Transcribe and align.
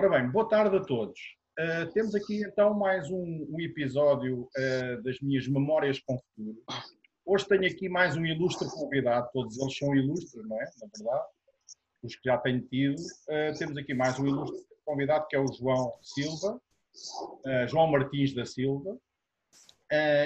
Ora 0.00 0.18
bem, 0.18 0.30
boa 0.30 0.48
tarde 0.48 0.78
a 0.78 0.80
todos. 0.80 1.20
Uh, 1.58 1.92
temos 1.92 2.14
aqui 2.14 2.42
então 2.42 2.72
mais 2.72 3.10
um, 3.10 3.46
um 3.50 3.60
episódio 3.60 4.48
uh, 4.56 5.02
das 5.02 5.20
minhas 5.20 5.46
memórias 5.46 6.00
com 6.00 6.14
o 6.14 6.18
futuro. 6.18 6.56
Hoje 7.22 7.46
tenho 7.46 7.66
aqui 7.66 7.86
mais 7.86 8.16
um 8.16 8.24
ilustre 8.24 8.66
convidado, 8.70 9.28
todos 9.30 9.58
eles 9.58 9.76
são 9.76 9.94
ilustres, 9.94 10.42
não 10.48 10.56
é? 10.56 10.64
Na 10.80 10.88
verdade, 10.96 11.28
os 12.02 12.16
que 12.16 12.22
já 12.24 12.38
tenho 12.38 12.62
tido. 12.62 12.98
Uh, 12.98 13.58
temos 13.58 13.76
aqui 13.76 13.92
mais 13.92 14.18
um 14.18 14.26
ilustre 14.26 14.58
convidado 14.86 15.26
que 15.28 15.36
é 15.36 15.38
o 15.38 15.52
João 15.52 15.92
Silva, 16.00 16.58
João 17.68 17.88
Martins 17.88 18.34
da 18.34 18.46
Silva, 18.46 18.98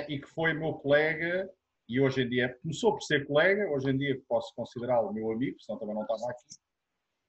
e 0.09 0.21
que 0.21 0.29
foi 0.29 0.55
meu 0.55 0.75
colega 0.75 1.51
e 1.89 2.01
hoje 2.01 2.23
em 2.23 2.29
dia 2.29 2.57
começou 2.63 2.93
por 2.93 3.03
ser 3.03 3.27
colega, 3.27 3.69
hoje 3.69 3.91
em 3.91 3.99
dia 3.99 4.23
posso 4.29 4.55
considerá-lo 4.55 5.13
meu 5.13 5.33
amigo, 5.33 5.61
senão 5.61 5.81
também 5.81 5.97
não 5.97 6.03
estava 6.03 6.31
aqui 6.31 6.64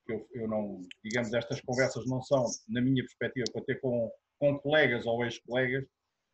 eu, 0.07 0.27
eu 0.31 0.47
não, 0.47 0.81
digamos, 1.03 1.33
estas 1.33 1.61
conversas 1.61 2.05
não 2.05 2.21
são, 2.21 2.45
na 2.67 2.81
minha 2.81 3.03
perspectiva, 3.03 3.45
para 3.51 3.63
ter 3.63 3.79
com, 3.79 4.11
com 4.39 4.59
colegas 4.59 5.05
ou 5.05 5.23
ex-colegas, 5.23 5.85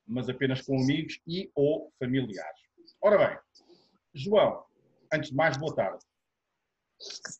mas 0.08 0.30
apenas 0.30 0.62
com 0.62 0.76
amigos 0.82 1.20
e 1.28 1.52
ou 1.56 1.92
familiares. 2.00 2.62
Ora 3.02 3.18
bem, 3.18 3.40
João, 4.14 4.64
antes 5.14 5.30
de 5.30 5.36
mais, 5.36 5.58
boa 5.58 5.74
tarde. 5.76 6.04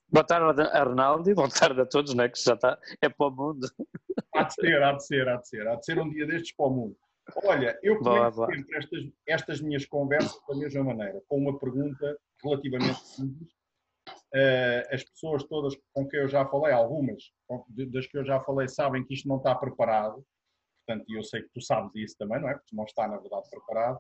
Boa 0.10 0.26
tarde, 0.26 0.62
Arnaldo, 0.62 1.30
e 1.30 1.36
boa 1.36 1.50
tarde 1.50 1.82
a 1.82 1.86
todos, 1.86 2.14
né, 2.16 2.28
que 2.28 2.42
já 2.42 2.54
está, 2.54 2.80
é 3.02 3.10
para 3.10 3.28
o 3.28 3.32
mundo. 3.32 3.68
Há 4.34 4.44
de 4.44 4.54
ser, 4.54 4.82
há 4.82 4.94
de 4.94 5.06
ser, 5.06 5.28
há 5.28 5.38
de 5.38 5.48
ser, 5.48 5.68
há 5.68 5.76
de 5.76 5.86
ser 5.86 6.00
um 6.00 6.10
dia 6.10 6.26
destes 6.26 6.56
para 6.56 6.66
o 6.66 6.70
mundo. 6.72 6.98
Olha, 7.44 7.80
eu 7.84 8.00
começo 8.00 8.46
sempre 8.46 8.78
estas, 8.78 9.00
estas 9.28 9.62
minhas 9.62 9.86
conversas 9.86 10.42
da 10.48 10.56
mesma 10.56 10.84
maneira, 10.84 11.22
com 11.28 11.38
uma 11.38 11.58
pergunta 11.60 12.18
relativamente 12.44 13.00
simples, 13.08 13.54
as 14.92 15.04
pessoas 15.04 15.44
todas 15.44 15.76
com 15.94 16.08
quem 16.08 16.22
eu 16.22 16.28
já 16.28 16.46
falei, 16.46 16.74
algumas 16.74 17.24
das 17.68 18.08
que 18.08 18.18
eu 18.18 18.26
já 18.26 18.40
falei, 18.42 18.68
sabem 18.68 19.04
que 19.04 19.14
isto 19.14 19.28
não 19.28 19.38
está 19.38 19.54
preparado. 19.56 20.26
Portanto, 20.86 21.06
eu 21.10 21.24
sei 21.24 21.44
que 21.44 21.50
tu 21.54 21.62
sabes 21.62 21.92
isso 21.96 22.18
também, 22.18 22.42
não 22.42 22.50
é? 22.50 22.54
Porque 22.54 22.76
não 22.76 22.86
está, 22.86 23.08
na 23.08 23.18
verdade, 23.18 23.50
preparado. 23.50 24.00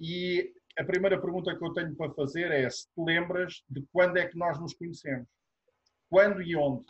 E 0.00 0.52
a 0.78 0.84
primeira 0.84 1.20
pergunta 1.20 1.56
que 1.56 1.64
eu 1.64 1.72
tenho 1.72 1.96
para 1.96 2.12
fazer 2.12 2.50
é 2.52 2.68
se 2.68 2.86
te 2.86 3.02
lembras 3.04 3.62
de 3.68 3.84
quando 3.92 4.16
é 4.16 4.26
que 4.26 4.36
nós 4.36 4.60
nos 4.60 4.74
conhecemos? 4.74 5.28
Quando 6.08 6.42
e 6.42 6.54
onde? 6.56 6.84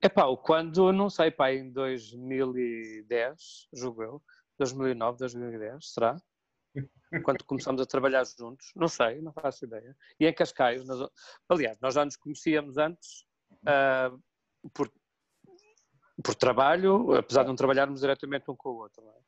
É 0.00 0.08
pá, 0.08 0.24
quando, 0.36 0.92
não 0.92 1.08
sei, 1.08 1.30
pá, 1.30 1.52
em 1.52 1.70
2010, 1.70 3.68
julgo 3.72 4.02
eu, 4.02 4.22
2009, 4.58 5.18
2010, 5.18 5.92
será? 5.92 6.16
Quando 7.24 7.44
começamos 7.44 7.80
a 7.80 7.86
trabalhar 7.86 8.24
juntos, 8.24 8.70
não 8.76 8.88
sei, 8.88 9.20
não 9.20 9.32
faço 9.32 9.64
ideia. 9.64 9.96
E 10.20 10.26
em 10.26 10.34
Cascais, 10.34 10.84
nós, 10.86 11.08
aliás, 11.48 11.78
nós 11.80 11.94
já 11.94 12.04
nos 12.04 12.16
conhecíamos 12.16 12.76
antes 12.76 13.24
uh, 13.62 14.20
por, 14.74 14.92
por 16.22 16.34
trabalho, 16.34 17.14
apesar 17.14 17.42
de 17.42 17.48
não 17.48 17.56
trabalharmos 17.56 18.00
diretamente 18.00 18.50
um 18.50 18.56
com 18.56 18.70
o 18.70 18.76
outro. 18.78 19.02
É? 19.08 19.20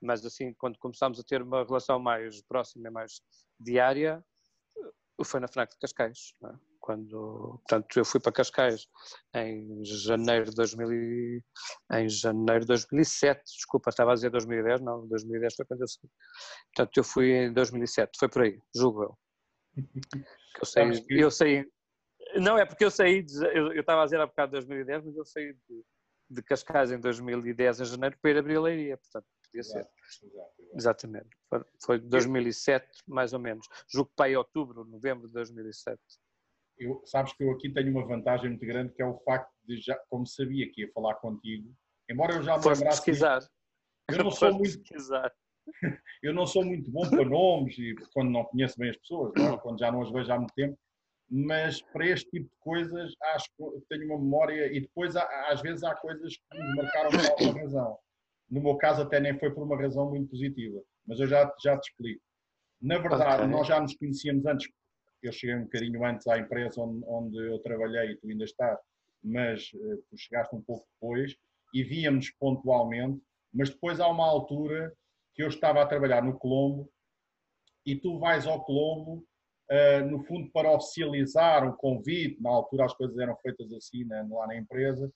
Mas 0.00 0.24
assim, 0.24 0.54
quando 0.54 0.78
começámos 0.78 1.18
a 1.18 1.24
ter 1.24 1.42
uma 1.42 1.64
relação 1.64 1.98
mais 1.98 2.42
próxima 2.42 2.88
e 2.88 2.90
mais 2.90 3.20
diária, 3.58 4.24
foi 5.24 5.40
na 5.40 5.48
FNAC 5.48 5.72
de 5.72 5.78
Cascais. 5.78 6.32
É? 6.44 6.65
Quando, 6.86 7.60
portanto, 7.66 7.98
eu 7.98 8.04
fui 8.04 8.20
para 8.20 8.30
Cascais 8.30 8.86
em 9.34 9.84
janeiro 9.84 10.44
de 10.44 10.54
2000, 10.54 11.42
em 11.94 12.08
janeiro 12.08 12.60
de 12.60 12.68
2007, 12.68 13.42
desculpa, 13.44 13.90
estava 13.90 14.12
a 14.12 14.14
dizer 14.14 14.30
2010, 14.30 14.82
não, 14.82 15.04
2010 15.08 15.56
foi 15.56 15.66
quando 15.66 15.80
eu 15.80 15.88
saí. 15.88 16.08
Portanto, 16.72 16.96
eu 16.96 17.02
fui 17.02 17.32
em 17.32 17.52
2007, 17.52 18.16
foi 18.16 18.28
por 18.28 18.42
aí, 18.42 18.60
julgo 18.72 19.02
eu. 19.02 19.18
Eu 20.60 20.64
saí, 20.64 21.04
eu 21.10 21.30
saí, 21.30 21.68
não 22.36 22.56
é 22.56 22.64
porque 22.64 22.84
eu 22.84 22.90
saí, 22.90 23.20
de, 23.20 23.34
eu, 23.46 23.72
eu 23.72 23.80
estava 23.80 24.02
a 24.02 24.04
dizer 24.04 24.20
há 24.20 24.26
bocado 24.26 24.52
de 24.52 24.64
2010, 24.64 25.06
mas 25.06 25.16
eu 25.16 25.24
saí 25.24 25.54
de, 25.68 25.84
de 26.30 26.42
Cascais 26.44 26.92
em 26.92 27.00
2010, 27.00 27.80
em 27.80 27.84
janeiro, 27.84 28.16
para 28.22 28.30
ir 28.30 28.38
a 28.38 28.42
Brileiria, 28.42 28.96
portanto, 28.96 29.26
podia 29.44 29.64
ser. 29.64 29.78
Exato, 29.78 29.90
exato, 30.22 30.62
exato. 30.62 30.76
Exatamente, 30.76 31.28
foi, 31.50 31.64
foi 31.84 31.98
2007, 31.98 32.86
mais 33.08 33.32
ou 33.32 33.40
menos. 33.40 33.66
Julgo 33.92 34.10
que 34.10 34.16
para 34.16 34.26
aí 34.26 34.36
outubro, 34.36 34.84
novembro 34.84 35.26
de 35.26 35.32
2007 35.32 36.00
eu, 36.78 37.02
sabes 37.04 37.32
que 37.32 37.42
eu 37.42 37.50
aqui 37.50 37.70
tenho 37.70 37.90
uma 37.90 38.06
vantagem 38.06 38.50
muito 38.50 38.66
grande 38.66 38.92
que 38.92 39.02
é 39.02 39.06
o 39.06 39.18
facto 39.18 39.52
de 39.64 39.78
já, 39.78 39.96
como 40.08 40.26
sabia 40.26 40.70
que 40.70 40.82
ia 40.82 40.92
falar 40.92 41.14
contigo, 41.16 41.72
embora 42.08 42.34
eu 42.34 42.42
já 42.42 42.56
me 42.56 42.62
Foste 42.62 42.80
lembrasse. 42.80 43.04
pesquisar. 43.04 43.40
Eu 44.10 44.24
não 44.24 44.30
sou 44.30 44.52
muito. 44.52 44.78
Pesquisar. 44.80 45.32
Eu 46.22 46.32
não 46.32 46.46
sou 46.46 46.64
muito 46.64 46.88
bom 46.92 47.08
para 47.10 47.24
nomes 47.24 47.76
e 47.76 47.94
quando 48.12 48.30
não 48.30 48.44
conheço 48.44 48.78
bem 48.78 48.90
as 48.90 48.96
pessoas, 48.96 49.32
não, 49.36 49.54
é? 49.54 49.58
quando 49.58 49.80
já 49.80 49.90
não 49.90 50.00
as 50.00 50.12
vejo 50.12 50.32
há 50.32 50.38
muito 50.38 50.54
tempo, 50.54 50.78
mas 51.28 51.82
para 51.82 52.06
este 52.06 52.30
tipo 52.30 52.48
de 52.48 52.56
coisas 52.60 53.14
acho 53.34 53.46
que 53.56 53.64
tenho 53.88 54.06
uma 54.06 54.18
memória 54.18 54.72
e 54.72 54.80
depois 54.80 55.16
às 55.16 55.60
vezes 55.60 55.82
há 55.82 55.94
coisas 55.96 56.36
que 56.36 56.58
me 56.58 56.76
marcaram 56.76 57.10
por 57.10 57.30
alguma 57.30 57.58
razão. 57.60 57.98
No 58.48 58.62
meu 58.62 58.76
caso 58.76 59.02
até 59.02 59.18
nem 59.18 59.36
foi 59.38 59.52
por 59.52 59.64
uma 59.64 59.76
razão 59.76 60.08
muito 60.08 60.30
positiva, 60.30 60.80
mas 61.04 61.18
eu 61.18 61.26
já, 61.26 61.52
já 61.60 61.76
te 61.78 61.90
explico. 61.90 62.22
Na 62.80 62.98
verdade, 62.98 63.42
okay. 63.42 63.46
nós 63.48 63.66
já 63.66 63.80
nos 63.80 63.96
conhecíamos 63.96 64.46
antes 64.46 64.68
eu 65.22 65.32
cheguei 65.32 65.56
um 65.56 65.64
bocadinho 65.64 66.04
antes 66.04 66.26
à 66.26 66.38
empresa 66.38 66.80
onde, 66.80 67.04
onde 67.06 67.38
eu 67.38 67.58
trabalhei 67.60 68.12
e 68.12 68.16
tu 68.16 68.28
ainda 68.28 68.44
estás, 68.44 68.78
mas 69.22 69.70
uh, 69.74 69.96
tu 70.08 70.16
chegaste 70.16 70.54
um 70.54 70.62
pouco 70.62 70.86
depois 70.94 71.36
e 71.74 71.82
víamos 71.82 72.30
pontualmente, 72.38 73.20
mas 73.52 73.70
depois 73.70 74.00
há 74.00 74.08
uma 74.08 74.26
altura 74.26 74.92
que 75.34 75.42
eu 75.42 75.48
estava 75.48 75.82
a 75.82 75.86
trabalhar 75.86 76.22
no 76.22 76.38
Colombo 76.38 76.90
e 77.84 77.94
tu 77.94 78.18
vais 78.18 78.46
ao 78.46 78.64
Colombo, 78.64 79.24
uh, 79.70 80.06
no 80.08 80.24
fundo, 80.24 80.50
para 80.50 80.72
oficializar 80.72 81.68
um 81.68 81.76
convite, 81.76 82.40
na 82.42 82.50
altura 82.50 82.86
as 82.86 82.94
coisas 82.94 83.16
eram 83.18 83.36
feitas 83.36 83.72
assim 83.72 84.04
né, 84.04 84.26
lá 84.30 84.46
na 84.46 84.56
empresa, 84.56 85.12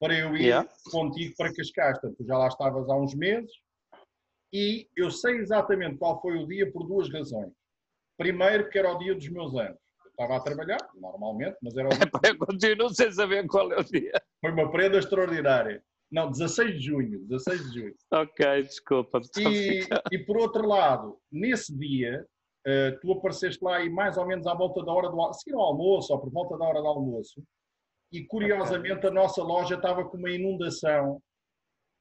para 0.00 0.18
eu 0.18 0.34
ir 0.36 0.46
yeah. 0.46 0.68
contigo 0.90 1.34
para 1.36 1.54
Cascais. 1.54 1.98
Tu 2.00 2.24
já 2.24 2.36
lá 2.36 2.48
estavas 2.48 2.88
há 2.88 2.96
uns 2.96 3.14
meses 3.14 3.52
e 4.52 4.88
eu 4.96 5.10
sei 5.10 5.36
exatamente 5.36 5.96
qual 5.96 6.20
foi 6.20 6.36
o 6.36 6.46
dia 6.46 6.70
por 6.70 6.86
duas 6.86 7.10
razões. 7.10 7.52
Primeiro, 8.22 8.68
que 8.70 8.78
era 8.78 8.92
o 8.92 8.98
dia 8.98 9.14
dos 9.14 9.28
meus 9.28 9.52
anos. 9.54 9.78
Eu 10.04 10.10
estava 10.10 10.36
a 10.36 10.40
trabalhar, 10.40 10.78
normalmente, 10.94 11.56
mas 11.60 11.76
era 11.76 11.88
o 11.88 11.90
dia. 11.90 11.98
Eu 12.30 12.38
continuo 12.38 12.88
sem 12.94 13.10
saber 13.10 13.46
qual 13.48 13.72
é 13.72 13.80
o 13.80 13.84
dia. 13.84 14.12
Foi 14.40 14.52
uma 14.52 14.70
prenda 14.70 14.98
extraordinária. 14.98 15.82
Não, 16.10 16.30
16 16.30 16.74
de 16.74 16.86
junho. 16.86 17.26
16 17.26 17.72
de 17.72 17.80
junho. 17.80 17.94
ok, 18.12 18.62
desculpa. 18.62 19.20
E, 19.38 19.88
e 20.12 20.18
por 20.18 20.36
outro 20.36 20.66
lado, 20.66 21.18
nesse 21.32 21.76
dia, 21.76 22.24
uh, 22.66 23.00
tu 23.00 23.12
apareceste 23.12 23.64
lá 23.64 23.82
e 23.82 23.90
mais 23.90 24.16
ou 24.16 24.26
menos 24.26 24.46
à 24.46 24.54
volta 24.54 24.84
da 24.84 24.92
hora 24.92 25.08
do 25.08 25.18
almoço, 25.18 25.40
seguir 25.40 25.56
ao 25.56 25.62
almoço, 25.62 26.12
ou 26.12 26.20
por 26.20 26.30
volta 26.30 26.56
da 26.56 26.64
hora 26.64 26.80
do 26.80 26.86
almoço, 26.86 27.42
e 28.12 28.24
curiosamente 28.26 28.98
okay. 28.98 29.10
a 29.10 29.12
nossa 29.12 29.42
loja 29.42 29.74
estava 29.74 30.04
com 30.04 30.16
uma 30.16 30.30
inundação 30.30 31.20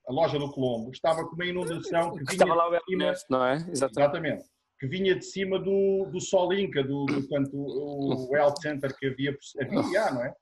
a 0.07 0.11
loja 0.11 0.39
do 0.39 0.51
Colombo 0.51 0.89
estava 0.91 1.23
com 1.23 1.35
uma 1.35 1.45
inundação 1.45 2.11
que 2.11 2.23
vinha 2.23 2.31
estava 2.31 2.55
lá 2.55 2.69
o 2.69 2.79
cima, 2.89 3.13
não 3.29 3.45
é? 3.45 3.53
Exatamente. 3.53 3.71
Exatamente 3.71 4.51
que 4.81 4.87
vinha 4.87 5.13
de 5.13 5.23
cima 5.23 5.59
do, 5.59 6.09
do 6.11 6.19
Solinca, 6.19 6.83
do, 6.83 7.05
do 7.05 7.27
tanto, 7.27 7.55
o, 7.55 8.27
o 8.27 8.35
Health 8.35 8.55
Center 8.59 8.91
que 8.97 9.05
havia, 9.05 9.37
havia 9.61 10.11
não 10.11 10.25
é? 10.25 10.33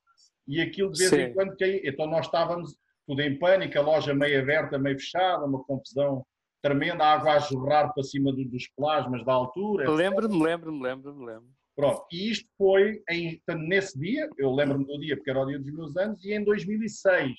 E 0.48 0.62
aquilo 0.62 0.94
de 0.94 1.00
vez 1.00 1.10
Sim. 1.10 1.22
em 1.24 1.34
quando 1.34 1.58
caía. 1.58 1.82
Então 1.84 2.08
nós 2.08 2.26
estávamos 2.26 2.74
tudo 3.06 3.22
em 3.22 3.38
pânico, 3.38 3.78
a 3.78 3.82
loja 3.82 4.14
meio 4.14 4.42
aberta, 4.42 4.80
meio 4.80 4.98
fechada, 4.98 5.44
uma 5.44 5.62
confusão 5.66 6.26
tremenda, 6.62 7.04
a 7.04 7.16
água 7.16 7.34
a 7.34 7.40
jorrar 7.40 7.94
para 7.94 8.02
cima 8.02 8.32
do, 8.32 8.46
dos 8.46 8.66
plasmas 8.78 9.26
da 9.26 9.34
altura. 9.34 9.92
Lembro-me, 9.92 10.42
lembro-me, 10.42 10.82
lembro-me, 10.82 11.26
lembro. 11.26 11.50
Pronto, 11.76 12.06
e 12.10 12.32
isto 12.32 12.48
foi 12.58 13.04
em, 13.10 13.42
nesse 13.68 14.00
dia, 14.00 14.30
eu 14.38 14.54
lembro-me 14.54 14.86
do 14.86 15.00
dia 15.00 15.18
porque 15.18 15.30
era 15.30 15.42
o 15.42 15.46
dia 15.48 15.60
dos 15.60 15.74
meus 15.74 15.98
anos, 15.98 16.24
e 16.24 16.34
em 16.34 16.42
2006. 16.46 17.34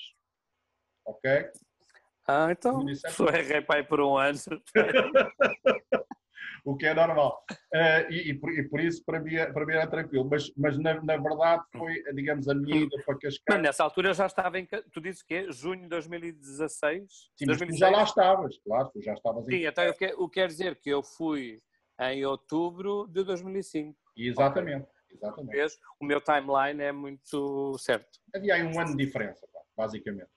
Ok? 1.07 1.47
Ah, 2.29 2.49
então 2.51 2.75
2007. 2.75 3.15
foi 3.15 3.41
repai 3.41 3.83
por 3.85 4.03
um 4.03 4.19
ano. 4.19 4.39
o 6.65 6.77
que 6.77 6.87
é 6.87 6.95
normal. 6.95 7.45
Uh, 7.51 8.11
e, 8.11 8.31
e, 8.31 8.35
por, 8.35 8.53
e, 8.53 8.69
por, 8.69 8.81
isso, 8.81 9.05
para 9.05 9.21
mim, 9.21 9.35
é, 9.35 9.53
para 9.53 9.67
mim 9.67 9.73
era 9.73 9.87
tranquilo. 9.87 10.29
Mas, 10.29 10.53
mas 10.57 10.79
na, 10.79 11.01
na 11.03 11.17
verdade, 11.17 11.63
foi, 11.77 12.03
digamos, 12.15 12.49
a 12.49 12.55
minha 12.55 12.83
ida 12.83 12.97
para 13.05 13.15
Cascais. 13.19 13.43
Mas 13.49 13.63
nessa 13.63 13.85
altura 13.85 14.15
já 14.15 14.27
estava 14.27 14.59
em. 14.59 14.67
Tu 14.67 15.01
dizes 15.01 15.23
que 15.23 15.35
é 15.35 15.53
junho 15.53 15.83
de 15.83 15.89
2016? 15.89 17.31
Sim, 17.37 17.47
2016? 17.47 17.71
tu 17.71 17.79
já 17.79 17.91
lá 17.91 18.05
estavas, 18.05 18.59
claro, 18.65 18.91
tu 18.93 19.03
já 19.03 19.15
estavas 19.15 19.49
em. 19.49 19.51
Sim, 19.51 19.67
então 19.67 19.85
eu, 19.85 19.95
que, 19.95 20.07
o 20.15 20.29
que 20.29 20.41
quer 20.41 20.49
dizer 20.49 20.77
que 20.77 20.91
eu 20.91 21.03
fui 21.03 21.61
em 22.01 22.25
outubro 22.25 23.07
de 23.09 23.23
2005. 23.25 23.97
Exatamente. 24.17 24.83
Okay. 24.83 25.01
Exatamente. 25.13 25.79
O 26.01 26.05
meu 26.05 26.21
timeline 26.21 26.83
é 26.83 26.93
muito 26.93 27.77
certo. 27.79 28.19
Havia 28.35 28.55
aí 28.55 28.63
um 28.63 28.79
ano 28.79 28.97
de 28.97 29.05
diferença, 29.05 29.47
basicamente. 29.77 30.31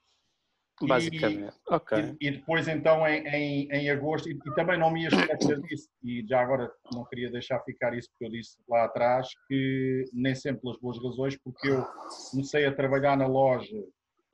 Basicamente, 0.87 1.53
e. 1.69 2.17
E, 2.19 2.27
e, 2.27 2.31
depois 2.31 2.67
então 2.67 3.07
em, 3.07 3.27
em, 3.27 3.67
em 3.71 3.89
agosto, 3.89 4.29
e, 4.29 4.33
e, 4.33 4.55
também 4.55 4.77
não 4.77 4.91
me 4.91 5.03
ia 5.03 5.07
esquecer 5.07 5.61
disso, 5.61 5.89
e 6.03 6.25
já 6.27 6.41
agora 6.41 6.71
não 6.91 7.05
queria 7.05 7.31
deixar 7.31 7.59
ficar 7.61 7.95
isso 7.97 8.09
porque 8.11 8.25
eu 8.25 8.31
disse 8.31 8.57
lá 8.67 8.85
atrás, 8.85 9.27
que 9.47 10.05
nem 10.13 10.35
sempre 10.35 10.61
pelas 10.61 10.79
boas 10.79 10.97
razões, 11.03 11.37
porque 11.37 11.69
eu 11.69 11.85
comecei 12.31 12.65
a 12.65 12.73
trabalhar 12.73 13.17
na 13.17 13.27
loja 13.27 13.83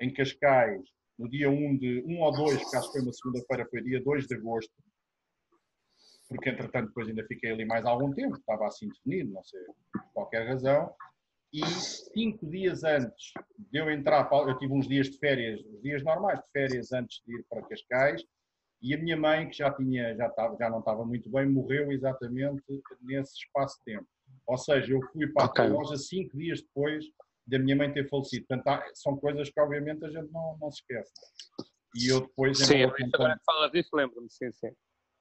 em 0.01 0.13
Cascais 0.13 0.81
no 1.18 1.30
dia 1.30 1.50
1 1.50 1.78
de, 1.78 2.04
1 2.07 2.19
ou 2.22 2.31
2, 2.31 2.69
que 2.69 2.75
acho 2.78 2.88
que 2.88 2.94
foi 2.94 3.01
uma 3.01 3.13
segunda-feira, 3.13 3.68
foi 3.69 3.81
dia 3.84 4.01
2 4.01 4.25
de 4.25 4.36
agosto, 4.36 4.74
porque 6.30 6.50
entretanto 6.50 6.88
depois 6.88 7.10
ainda 7.10 7.25
fiquei 7.25 7.51
ali 7.51 7.66
mais 7.66 7.86
algum 7.86 8.13
tempo, 8.13 8.38
estava 8.38 8.68
assim 8.68 8.88
definido, 8.88 9.34
não 9.34 9.44
sei, 9.44 9.60
por 9.92 10.13
qualquer 10.13 10.48
razão, 10.48 10.94
e 11.51 11.66
cinco 12.13 12.48
dias 12.50 12.84
antes 12.84 13.31
de 13.57 13.80
eu 13.80 13.90
entrar, 13.90 14.30
eu 14.31 14.57
tive 14.57 14.74
uns 14.74 14.88
dias 14.88 15.10
de 15.10 15.18
férias, 15.18 15.60
os 15.66 15.81
dias 15.81 16.04
normais 16.04 16.40
de 16.40 16.51
férias 16.51 16.92
antes 16.92 17.22
de 17.25 17.36
ir 17.36 17.46
para 17.50 17.63
Cascais, 17.63 18.24
e 18.81 18.94
a 18.94 18.98
minha 18.98 19.18
mãe, 19.18 19.50
que 19.50 19.57
já 19.57 19.72
tinha, 19.74 20.16
já 20.16 20.28
estava, 20.28 20.56
já 20.57 20.69
não 20.69 20.80
estava 20.80 21.06
muito 21.06 21.30
bem, 21.30 21.50
morreu 21.50 21.92
exatamente 21.92 22.63
nesse 23.01 23.38
espaço 23.38 23.78
de 23.80 23.94
tempo. 23.94 24.07
Ou 24.48 24.57
seja, 24.57 24.94
eu 24.94 25.01
fui 25.12 25.28
para 25.28 25.46
okay. 25.46 25.66
a 25.66 25.68
loja 25.68 25.98
cinco 25.98 26.38
dias 26.38 26.62
depois 26.62 27.06
da 27.46 27.60
minha 27.60 27.75
mãe 27.75 27.92
ter 27.92 28.07
falecido. 28.07 28.46
Portanto, 28.48 28.81
são 28.94 29.18
coisas 29.18 29.50
que 29.50 29.60
obviamente 29.60 30.06
a 30.06 30.10
gente 30.10 30.31
não, 30.31 30.57
não 30.62 30.72
se 30.72 30.81
esquece. 30.81 31.12
E 31.96 32.07
eu 32.07 32.22
depois... 32.22 32.57
Sim, 32.57 32.84
agora 33.13 33.38
que 33.38 33.44
fala 33.44 33.69
disso, 33.69 33.90
lembro-me, 33.94 34.30
sim, 34.30 34.51
sim. 34.54 34.72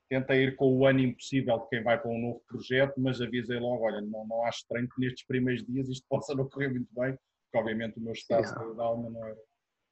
Tentei 0.09 0.45
ir 0.45 0.57
com 0.57 0.75
o 0.75 0.87
ano 0.87 1.01
impossível 1.01 1.59
de 1.59 1.69
quem 1.69 1.83
vai 1.83 2.01
para 2.01 2.11
um 2.11 2.19
novo 2.19 2.43
projeto, 2.49 2.95
mas 2.97 3.21
avisei 3.21 3.59
logo, 3.59 3.85
olha, 3.85 4.01
não, 4.01 4.27
não 4.27 4.45
acho 4.45 4.61
estranho 4.61 4.89
que 4.89 5.01
nestes 5.01 5.27
primeiros 5.27 5.65
dias 5.67 5.89
isto 5.89 6.07
possa 6.09 6.35
não 6.35 6.49
correr 6.49 6.69
muito 6.69 6.89
bem, 6.95 7.13
porque 7.13 7.59
obviamente 7.59 7.99
o 7.99 8.03
meu 8.03 8.13
estado 8.13 8.45
yeah. 8.45 8.75
de 8.75 8.81
alma 8.81 9.11
não 9.11 9.27
era, 9.27 9.39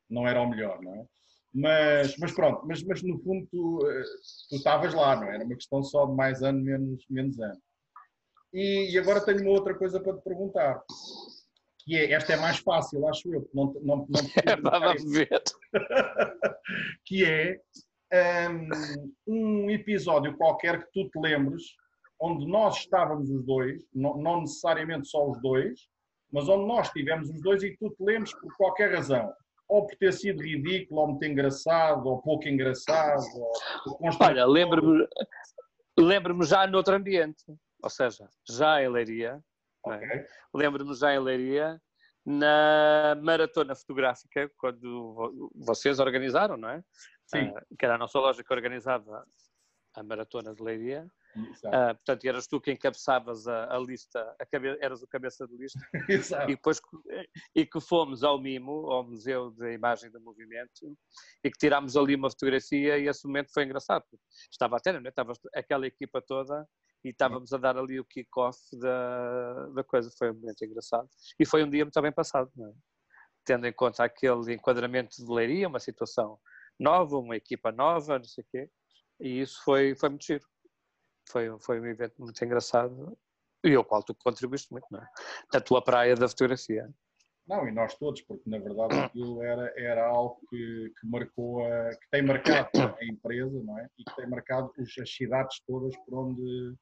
não 0.09 0.29
era 0.29 0.41
o 0.41 0.49
melhor, 0.49 0.81
não 0.83 0.95
é? 0.95 1.07
Mas, 1.55 2.17
mas 2.19 2.33
pronto, 2.33 2.67
mas, 2.67 2.83
mas 2.83 3.03
no 3.03 3.19
fundo 3.21 3.47
tu, 3.51 3.79
eh, 3.89 4.03
tu 4.51 4.57
estavas 4.57 4.93
lá, 4.93 5.17
não 5.17 5.25
é? 5.25 5.37
era 5.37 5.45
uma 5.45 5.55
questão 5.55 5.83
só 5.83 6.05
de 6.05 6.15
mais 6.15 6.43
ano, 6.43 6.61
menos, 6.63 7.05
menos 7.09 7.39
ano. 7.41 7.59
E, 8.53 8.93
e, 8.93 8.99
agora 8.99 9.25
tenho 9.25 9.41
uma 9.41 9.53
outra 9.53 9.75
coisa 9.75 9.99
para 9.99 10.17
te 10.17 10.23
perguntar, 10.23 10.83
que 11.79 11.97
é, 11.97 12.13
esta 12.13 12.35
é 12.35 12.37
mais 12.37 12.59
fácil, 12.59 13.09
acho 13.09 13.33
eu, 13.33 13.49
não, 13.55 13.73
não, 13.83 14.07
não 14.07 14.07
é, 14.47 14.57
vamos 14.57 15.11
ver. 15.11 15.43
que 17.07 17.25
é 17.25 17.61
um, 18.13 18.71
um, 19.27 19.71
episódio 19.71 20.37
qualquer 20.37 20.85
que 20.85 20.93
tu 20.93 21.09
te 21.11 21.19
lembres, 21.19 21.63
onde 22.21 22.47
nós 22.47 22.79
estávamos 22.79 23.31
os 23.31 23.45
dois, 23.45 23.83
não, 23.95 24.17
não 24.17 24.41
necessariamente 24.41 25.09
só 25.09 25.29
os 25.29 25.41
dois, 25.41 25.81
mas 26.33 26.49
onde 26.49 26.67
nós 26.67 26.87
estivemos 26.87 27.29
os 27.29 27.41
dois 27.43 27.63
e 27.63 27.77
tu 27.77 27.91
te 27.91 28.03
lembres 28.03 28.33
por 28.41 28.55
qualquer 28.57 28.95
razão 28.95 29.33
ou 29.69 29.87
por 29.87 29.97
ter 29.97 30.13
sido 30.13 30.43
ridículo, 30.43 31.01
ou 31.01 31.09
muito 31.09 31.25
engraçado, 31.25 32.07
ou 32.07 32.23
pouco 32.23 32.49
engraçado. 32.49 33.25
Ou 33.85 34.11
Olha, 34.21 34.47
lembro-me 34.47 35.07
lembro 35.99 36.41
já 36.45 36.67
noutro 36.67 36.95
ambiente, 36.95 37.45
ou 37.83 37.91
seja, 37.91 38.29
já 38.49 38.83
em 38.83 38.89
Leiria. 38.89 39.43
É? 39.87 39.95
Okay. 39.95 40.09
É? 40.09 40.27
Lembro-me 40.55 40.95
já 40.95 41.15
em 41.15 41.19
Leiria, 41.19 41.81
na 42.25 43.17
maratona 43.23 43.75
fotográfica, 43.75 44.51
quando 44.59 45.51
vocês 45.55 45.99
organizaram, 45.99 46.57
não 46.57 46.69
é? 46.69 46.83
Uh, 47.35 47.77
que 47.77 47.85
era 47.85 47.97
a 47.97 47.99
nossa 47.99 48.19
loja 48.19 48.45
que 48.45 48.55
organizava 48.55 49.27
a 49.97 50.03
maratona 50.03 50.55
de 50.55 50.63
Leiria. 50.63 51.11
Uh, 51.37 51.95
portanto, 51.97 52.25
eras 52.25 52.47
tu 52.47 52.61
que 52.61 52.73
encabeçavas 52.73 53.47
a, 53.47 53.75
a 53.75 53.79
lista, 53.79 54.35
a 54.39 54.47
cabe, 54.47 54.77
eras 54.81 55.03
o 55.03 55.07
cabeça 55.07 55.47
de 55.47 55.57
lista. 55.57 55.79
Exato. 56.09 56.51
E 56.51 56.55
depois 56.55 56.81
e 57.55 57.67
que 57.67 57.81
fomos 57.81 58.23
ao 58.23 58.41
MIMO, 58.41 58.91
ao 58.91 59.05
Museu 59.05 59.51
da 59.51 59.71
Imagem 59.73 60.11
do 60.11 60.21
Movimento, 60.21 60.97
e 61.45 61.51
que 61.51 61.59
tirámos 61.59 61.97
ali 61.97 62.15
uma 62.15 62.31
fotografia 62.31 62.99
e 62.99 63.09
esse 63.09 63.27
momento 63.27 63.53
foi 63.53 63.65
engraçado. 63.65 64.05
Estava 64.51 64.77
até, 64.77 64.93
não 64.93 65.01
é? 65.01 65.09
Estava 65.09 65.33
aquela 65.55 65.87
equipa 65.87 66.23
toda 66.23 66.67
e 67.05 67.11
estávamos 67.11 67.53
a 67.53 67.59
dar 67.59 67.77
ali 67.77 68.01
o 68.01 68.05
kick-off 68.05 68.59
da, 68.79 69.67
da 69.69 69.85
coisa. 69.85 70.11
Foi 70.17 70.31
um 70.31 70.35
momento 70.35 70.65
engraçado. 70.65 71.09
E 71.39 71.47
foi 71.47 71.65
um 71.65 71.71
dia 71.71 71.85
muito 71.85 72.01
bem 72.01 72.13
passado, 72.13 72.51
é? 72.61 72.73
Tendo 73.45 73.67
em 73.67 73.73
conta 73.73 74.05
aquele 74.05 74.55
enquadramento 74.55 75.17
de 75.25 75.31
leiria, 75.31 75.69
uma 75.69 75.79
situação 75.79 76.39
nova, 76.79 77.19
uma 77.19 77.37
equipa 77.37 77.73
nova, 77.73 78.19
não 78.19 78.25
sei 78.25 78.45
o 78.45 78.47
quê. 78.51 78.71
E 79.21 79.41
isso 79.41 79.63
foi, 79.65 79.95
foi 79.95 80.09
muito 80.11 80.25
giro 80.25 80.45
foi, 81.29 81.59
foi 81.61 81.81
um 81.81 81.87
evento 81.87 82.15
muito 82.19 82.43
engraçado 82.45 83.17
e 83.65 83.75
ao 83.75 83.85
qual 83.85 84.03
tu 84.03 84.15
contribuíste 84.15 84.71
muito, 84.71 84.87
não 84.91 85.01
é? 85.01 85.09
Na 85.53 85.61
tua 85.61 85.83
praia 85.83 86.15
da 86.15 86.29
fotografia. 86.29 86.89
Não, 87.47 87.67
e 87.69 87.73
nós 87.73 87.95
todos, 87.97 88.23
porque 88.23 88.49
na 88.49 88.59
verdade 88.59 88.95
aquilo 88.99 89.43
era, 89.43 89.73
era 89.77 90.07
algo 90.07 90.41
que, 90.51 90.93
que 90.99 91.07
marcou, 91.07 91.65
a, 91.65 91.91
que 91.91 92.11
tem 92.11 92.23
marcado 92.23 92.71
a 92.75 93.05
empresa, 93.05 93.63
não 93.63 93.79
é? 93.79 93.89
E 93.99 94.05
que 94.05 94.17
tem 94.17 94.29
marcado 94.29 94.73
as 94.79 95.11
cidades 95.11 95.61
todas 95.67 95.97
por 96.05 96.27
onde, 96.27 96.75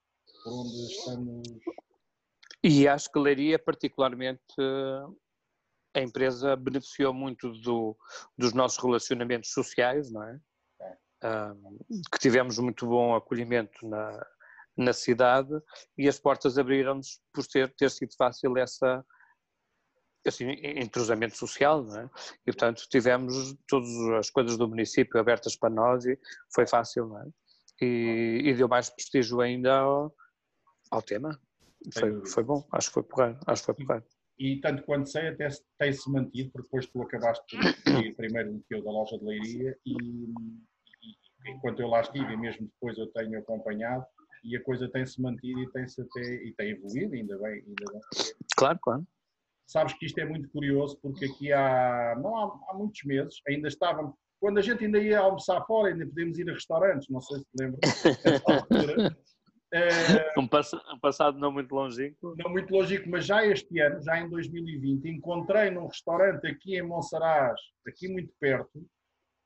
por 0.42 0.52
onde 0.52 0.92
estamos. 0.92 1.48
E 2.62 2.88
acho 2.88 3.12
que 3.12 3.18
Leiria, 3.18 3.58
particularmente, 3.58 4.42
a 5.94 6.00
empresa 6.00 6.56
beneficiou 6.56 7.14
muito 7.14 7.52
do, 7.60 7.96
dos 8.36 8.52
nossos 8.52 8.82
relacionamentos 8.82 9.50
sociais, 9.52 10.10
não 10.10 10.22
é? 10.22 10.40
é. 11.22 11.52
que 12.12 12.18
tivemos 12.18 12.58
muito 12.58 12.86
bom 12.86 13.14
acolhimento 13.14 13.86
na, 13.88 14.26
na 14.76 14.92
cidade 14.92 15.52
e 15.96 16.08
as 16.08 16.18
portas 16.18 16.58
abriram-nos 16.58 17.20
por 17.32 17.46
ter, 17.46 17.72
ter 17.74 17.90
sido 17.90 18.14
fácil 18.16 18.56
essa 18.58 19.04
assim, 20.26 20.50
entrosamento 20.62 21.36
social, 21.36 21.84
não 21.84 22.00
é? 22.00 22.10
E 22.46 22.52
portanto 22.52 22.86
tivemos 22.88 23.54
todas 23.68 23.90
as 24.18 24.30
coisas 24.30 24.56
do 24.56 24.68
município 24.68 25.20
abertas 25.20 25.54
para 25.54 25.70
nós 25.70 26.04
e 26.06 26.18
foi 26.52 26.66
fácil, 26.66 27.06
não 27.06 27.20
é? 27.20 27.26
E, 27.80 28.42
e 28.46 28.54
deu 28.54 28.68
mais 28.68 28.88
prestígio 28.88 29.40
ainda 29.40 29.78
ao, 29.78 30.14
ao 30.90 31.02
tema. 31.02 31.38
Foi, 31.92 32.24
foi 32.26 32.42
bom, 32.42 32.66
acho 32.72 32.88
que 32.88 32.94
foi 32.94 33.02
porreiro, 33.02 33.38
acho 33.46 33.62
que 33.62 33.66
foi 33.66 33.74
porreiro. 33.74 34.06
E, 34.38 34.60
tanto 34.60 34.82
quanto 34.82 35.08
sei, 35.08 35.28
até 35.28 35.48
tem-se 35.78 36.10
mantido, 36.10 36.50
porque 36.50 36.66
depois 36.66 36.86
tu 36.86 37.02
acabaste 37.02 37.44
por 37.84 38.04
ir 38.04 38.14
primeiro 38.14 38.52
no 38.52 38.60
que 38.62 38.74
eu 38.74 38.82
da 38.82 38.90
loja 38.90 39.16
de 39.18 39.24
leiria 39.24 39.78
e, 39.86 39.92
e 39.92 41.50
enquanto 41.50 41.80
eu 41.80 41.88
lá 41.88 42.00
estive 42.00 42.32
e 42.32 42.36
mesmo 42.36 42.66
depois 42.66 42.98
eu 42.98 43.06
tenho 43.08 43.38
acompanhado, 43.38 44.04
e 44.42 44.56
a 44.56 44.62
coisa 44.62 44.88
tem-se 44.88 45.20
mantido 45.22 45.60
e 45.60 45.72
tem-se 45.72 46.02
até 46.02 46.20
e 46.20 46.52
tem 46.52 46.70
evoluído, 46.70 47.14
ainda 47.14 47.38
bem, 47.38 47.52
ainda 47.52 47.92
bem. 47.92 48.00
Claro, 48.56 48.78
claro. 48.82 49.06
Sabes 49.66 49.94
que 49.94 50.04
isto 50.04 50.18
é 50.18 50.24
muito 50.24 50.48
curioso 50.50 50.98
porque 51.00 51.24
aqui 51.24 51.52
há, 51.52 52.14
não 52.20 52.36
há, 52.36 52.60
há 52.68 52.74
muitos 52.74 53.02
meses, 53.04 53.40
ainda 53.48 53.68
estávamos, 53.68 54.14
quando 54.38 54.58
a 54.58 54.62
gente 54.62 54.84
ainda 54.84 54.98
ia 54.98 55.20
almoçar 55.20 55.64
fora, 55.64 55.90
ainda 55.90 56.04
podíamos 56.06 56.38
ir 56.38 56.50
a 56.50 56.52
restaurantes, 56.52 57.08
não 57.08 57.20
sei 57.20 57.38
se 57.38 57.44
te 57.44 57.62
lembras. 57.62 57.80
é, 59.74 60.38
um, 60.38 60.44
um 60.94 60.98
passado 61.00 61.36
não 61.38 61.50
muito 61.50 61.74
longínquo. 61.74 62.34
Não 62.38 62.48
muito 62.48 62.72
longínquo, 62.72 63.10
mas 63.10 63.26
já 63.26 63.44
este 63.44 63.80
ano, 63.80 64.00
já 64.00 64.20
em 64.20 64.28
2020, 64.28 65.08
encontrei 65.08 65.70
num 65.70 65.88
restaurante 65.88 66.46
aqui 66.46 66.76
em 66.76 66.82
Monsaraz, 66.82 67.60
aqui 67.86 68.06
muito 68.06 68.32
perto, 68.38 68.86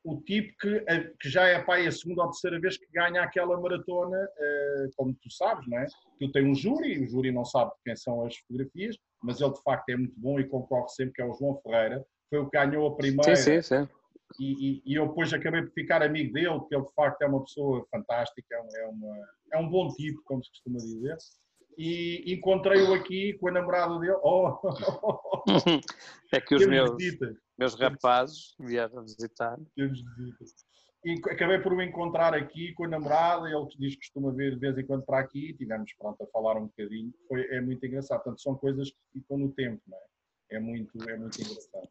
o 0.04 0.20
tipo 0.20 0.54
que, 0.58 0.80
que 1.20 1.28
já 1.28 1.46
é 1.46 1.62
pai 1.62 1.86
a 1.86 1.92
segunda 1.92 2.22
ou 2.22 2.30
terceira 2.30 2.60
vez 2.60 2.76
que 2.76 2.86
ganha 2.92 3.22
aquela 3.22 3.58
maratona, 3.58 4.18
uh, 4.18 4.90
como 4.96 5.14
tu 5.14 5.30
sabes, 5.30 5.66
não 5.66 5.78
é? 5.78 5.86
Que 6.18 6.30
tem 6.30 6.44
um 6.44 6.54
júri, 6.54 7.02
o 7.02 7.08
júri 7.08 7.32
não 7.32 7.44
sabe 7.44 7.72
quem 7.84 7.96
são 7.96 8.24
as 8.24 8.36
fotografias, 8.36 8.96
mas 9.22 9.40
ele 9.40 9.52
de 9.52 9.62
facto 9.62 9.88
é 9.88 9.96
muito 9.96 10.14
bom 10.18 10.38
e 10.38 10.46
concorre 10.46 10.88
sempre, 10.90 11.14
que 11.14 11.22
é 11.22 11.24
o 11.24 11.34
João 11.34 11.60
Ferreira, 11.62 12.04
foi 12.28 12.38
o 12.38 12.48
que 12.48 12.58
ganhou 12.58 12.86
a 12.86 12.96
primeira. 12.96 13.34
Sim, 13.36 13.62
sim, 13.62 13.62
sim. 13.62 13.88
E, 14.38 14.82
e, 14.84 14.94
eu 14.94 15.08
depois 15.08 15.32
acabei 15.32 15.62
por 15.62 15.72
ficar 15.72 16.02
amigo 16.02 16.32
dele, 16.32 16.58
porque 16.58 16.74
ele 16.74 16.84
de 16.84 16.94
facto 16.94 17.22
é 17.22 17.26
uma 17.26 17.42
pessoa 17.42 17.86
fantástica, 17.90 18.54
é, 18.54 18.86
uma, 18.86 19.16
é 19.52 19.58
um 19.58 19.68
bom 19.68 19.88
tipo, 19.88 20.22
como 20.24 20.42
se 20.44 20.50
costuma 20.50 20.78
dizer. 20.78 21.16
E 21.76 22.34
encontrei-o 22.34 22.92
aqui 22.92 23.34
com 23.34 23.48
a 23.48 23.52
namorada 23.52 23.98
dele. 24.00 24.16
Oh. 24.22 24.58
é 26.34 26.40
que 26.40 26.56
os 26.56 26.66
meus, 26.66 26.90
meus 27.56 27.74
rapazes 27.74 28.54
vieram 28.58 29.02
visitar. 29.02 29.58
Temos 29.76 30.02
visitas. 30.16 30.50
E 31.04 31.12
acabei 31.30 31.60
por 31.60 31.72
o 31.72 31.80
encontrar 31.80 32.34
aqui 32.34 32.74
com 32.74 32.84
a 32.84 32.88
namorada, 32.88 33.48
ele 33.48 33.66
diz 33.78 33.94
que 33.94 34.00
costuma 34.00 34.32
vir 34.32 34.54
de 34.54 34.60
vez 34.60 34.76
em 34.76 34.84
quando 34.84 35.04
para 35.04 35.20
aqui, 35.20 35.54
tivemos 35.54 35.92
pronto, 35.94 36.20
a 36.22 36.26
falar 36.26 36.56
um 36.56 36.66
bocadinho, 36.66 37.14
Foi, 37.28 37.46
é 37.54 37.60
muito 37.60 37.86
engraçado. 37.86 38.22
Portanto, 38.24 38.42
são 38.42 38.56
coisas 38.56 38.90
que 38.90 39.20
ficam 39.20 39.38
no 39.38 39.52
tempo, 39.52 39.80
não 39.86 39.96
é? 39.96 40.56
É 40.56 40.58
muito, 40.58 40.98
é 41.08 41.16
muito 41.16 41.40
engraçado. 41.40 41.88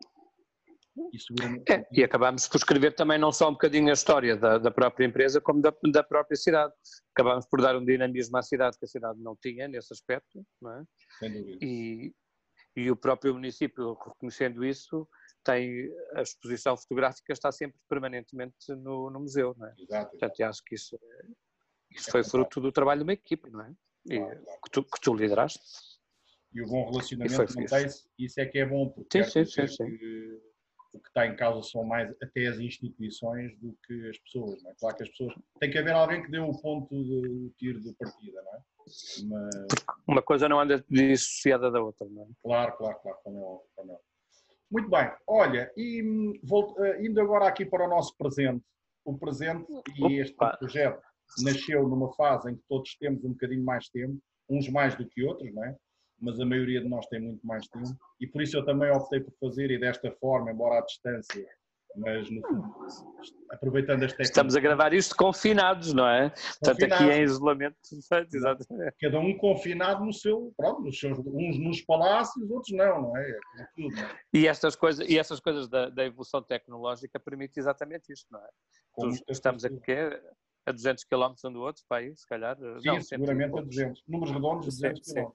E, 1.14 1.20
seguramente... 1.20 1.72
é, 1.72 1.88
e 1.92 2.04
acabámos 2.04 2.48
por 2.48 2.58
escrever 2.58 2.94
também 2.96 3.20
não 3.20 3.32
só 3.32 3.50
um 3.50 3.54
bocadinho 3.54 3.90
a 3.90 3.94
história 3.94 4.36
da, 4.36 4.58
da 4.58 4.72
própria 4.72 5.06
empresa, 5.06 5.40
como 5.40 5.62
da, 5.62 5.74
da, 5.92 6.04
própria 6.04 6.36
cidade. 6.36 6.74
Acabámos 7.14 7.46
por 7.46 7.62
dar 7.62 7.76
um 7.76 7.86
dinamismo 7.86 8.38
à 8.38 8.42
cidade 8.42 8.78
que 8.78 8.86
a 8.86 8.88
cidade 8.88 9.20
não 9.22 9.36
tinha 9.36 9.68
nesse 9.68 9.94
aspecto, 9.94 10.46
não 10.62 10.72
é? 10.72 10.84
E, 11.62 12.14
e 12.76 12.92
o 12.92 12.96
próprio 12.96 13.34
município, 13.34 13.94
reconhecendo 13.94 14.66
isso, 14.66 15.08
tem 15.44 15.90
a 16.16 16.22
exposição 16.22 16.76
fotográfica 16.76 17.32
está 17.32 17.52
sempre 17.52 17.80
permanentemente 17.88 18.56
no, 18.70 19.10
no 19.10 19.20
museu, 19.22 19.56
não 19.58 19.68
é? 19.68 19.74
Exato. 19.78 20.12
Portanto, 20.12 20.42
acho 20.42 20.64
que 20.64 20.76
isso, 20.76 21.00
isso 21.92 22.12
foi 22.12 22.24
fruto 22.24 22.60
do 22.60 22.72
trabalho 22.72 23.00
de 23.00 23.04
uma 23.04 23.14
equipe, 23.14 23.50
não 23.50 23.62
é? 23.62 23.74
E, 24.10 24.18
claro, 24.18 24.44
claro. 24.44 24.60
Que, 24.64 24.72
tu, 24.72 24.84
que 24.84 25.02
tu 25.02 25.14
lideraste. 25.16 25.60
E 26.54 26.62
o 26.62 26.66
bom 26.66 26.90
relacionamento 26.90 27.56
mantém-se, 27.56 28.10
isso 28.18 28.40
é 28.40 28.46
que 28.46 28.60
é 28.60 28.66
bom, 28.66 28.90
porque 28.90 29.24
sim, 29.24 29.46
sim, 29.46 29.68
sim, 29.68 29.68
sim. 29.68 29.98
O 30.98 31.00
que 31.00 31.08
está 31.10 31.28
em 31.28 31.36
causa 31.36 31.68
são 31.70 31.84
mais 31.84 32.10
até 32.22 32.48
as 32.48 32.60
instituições 32.60 33.58
do 33.60 33.78
que 33.86 34.10
as 34.10 34.18
pessoas, 34.20 34.62
não 34.64 34.72
é? 34.72 34.76
Claro 34.80 34.98
que 34.98 35.04
as 35.04 35.10
pessoas, 35.10 35.34
tem 35.60 35.72
que 35.72 35.78
haver 35.78 35.94
alguém 35.94 36.24
que 36.24 36.32
dê 36.32 36.40
o 36.40 36.52
ponto 36.60 36.94
de 36.94 37.52
tiro 37.58 37.80
de 37.82 37.94
partida, 37.94 38.42
não 38.44 38.56
é? 38.56 38.60
Mas... 39.30 39.86
Uma 40.08 40.22
coisa 40.22 40.50
não 40.50 40.60
anda 40.60 40.84
dissociada 40.90 41.70
da 41.70 41.82
outra, 41.82 42.08
não 42.10 42.24
é? 42.24 42.28
Claro, 42.42 42.78
claro, 42.78 43.00
claro, 43.02 43.18
como 43.24 43.38
é, 43.38 43.60
como 43.76 43.94
é. 43.94 43.98
Muito 44.70 44.90
bem, 44.90 45.10
olha, 45.28 45.72
e 45.78 46.04
hum, 46.04 46.34
eh, 46.80 47.06
indo 47.06 47.22
agora 47.22 47.48
aqui 47.48 47.66
para 47.66 47.86
o 47.86 47.90
nosso 47.90 48.16
presente, 48.18 48.66
o 49.06 49.18
presente 49.18 49.66
e 49.96 50.20
este 50.20 50.36
projeto 50.60 51.02
nasceu 51.42 51.88
numa 51.88 52.12
fase 52.14 52.52
em 52.52 52.56
que 52.56 52.64
todos 52.68 52.96
temos 52.98 53.24
um 53.24 53.30
bocadinho 53.30 53.64
mais 53.64 53.88
tempo, 53.90 54.18
uns 54.50 54.70
mais 54.70 54.96
do 54.96 55.08
que 55.08 55.24
outros, 55.24 55.54
não 55.54 55.64
é? 55.64 55.76
Mas 56.20 56.40
a 56.40 56.46
maioria 56.46 56.82
de 56.82 56.88
nós 56.88 57.06
tem 57.08 57.20
muito 57.20 57.46
mais 57.46 57.68
tempo 57.68 57.96
e 58.20 58.28
por 58.28 58.42
isso 58.42 58.58
eu 58.58 58.66
também 58.66 58.92
optei 58.92 59.20
por 59.20 59.34
fazer 59.40 59.72
e 59.72 59.80
desta 59.80 60.12
forma, 60.12 60.52
embora 60.52 60.80
à 60.80 60.82
distância, 60.82 61.48
mas 61.96 62.30
no 62.30 62.42
fundo, 62.48 62.76
aproveitando 63.52 64.04
as 64.04 64.12
técnicas. 64.12 64.30
Estamos 64.30 64.56
a 64.56 64.60
gravar 64.60 64.94
isto 64.94 65.16
confinados, 65.16 65.94
não 65.94 66.08
é? 66.08 66.30
Portanto, 66.60 66.94
aqui 66.94 67.04
em 67.06 67.24
isolamento, 67.24 67.76
exatamente. 68.34 68.96
Cada 69.02 69.20
um 69.20 69.36
confinado 69.38 70.06
no 70.06 70.14
seu, 70.14 70.54
pronto, 70.56 70.82
nos 70.82 71.00
seus, 71.00 71.18
uns 71.20 71.58
nos 71.58 71.82
palácios, 71.82 72.50
outros 72.50 72.76
não, 72.76 73.02
não 73.02 73.18
é? 73.18 73.32
é 73.32 73.68
tudo, 73.76 73.96
não 73.96 74.04
é? 74.04 74.20
E 74.34 74.48
estas 74.48 74.76
coisas, 74.76 75.08
e 75.10 75.18
estas 75.18 75.40
coisas 75.40 75.68
da, 75.68 75.90
da 75.90 76.06
evolução 76.06 76.42
tecnológica 76.42 77.20
permitem 77.20 77.62
exatamente 77.62 78.12
isto, 78.12 78.28
não 78.32 78.40
é? 78.40 78.48
estamos 79.30 79.64
aqui 79.64 79.94
a 80.66 80.72
200 80.72 81.06
km 81.06 81.34
um 81.46 81.54
do 81.54 81.62
outro, 81.62 81.84
para 81.88 82.02
aí, 82.02 82.16
se 82.16 82.28
calhar. 82.28 82.58
Sim, 82.58 82.88
não, 82.88 83.02
seguramente 83.02 83.58
a 83.58 83.62
200. 83.62 84.04
Números 84.08 84.34
redondos, 84.34 84.66
200 84.66 85.14
km. 85.14 85.32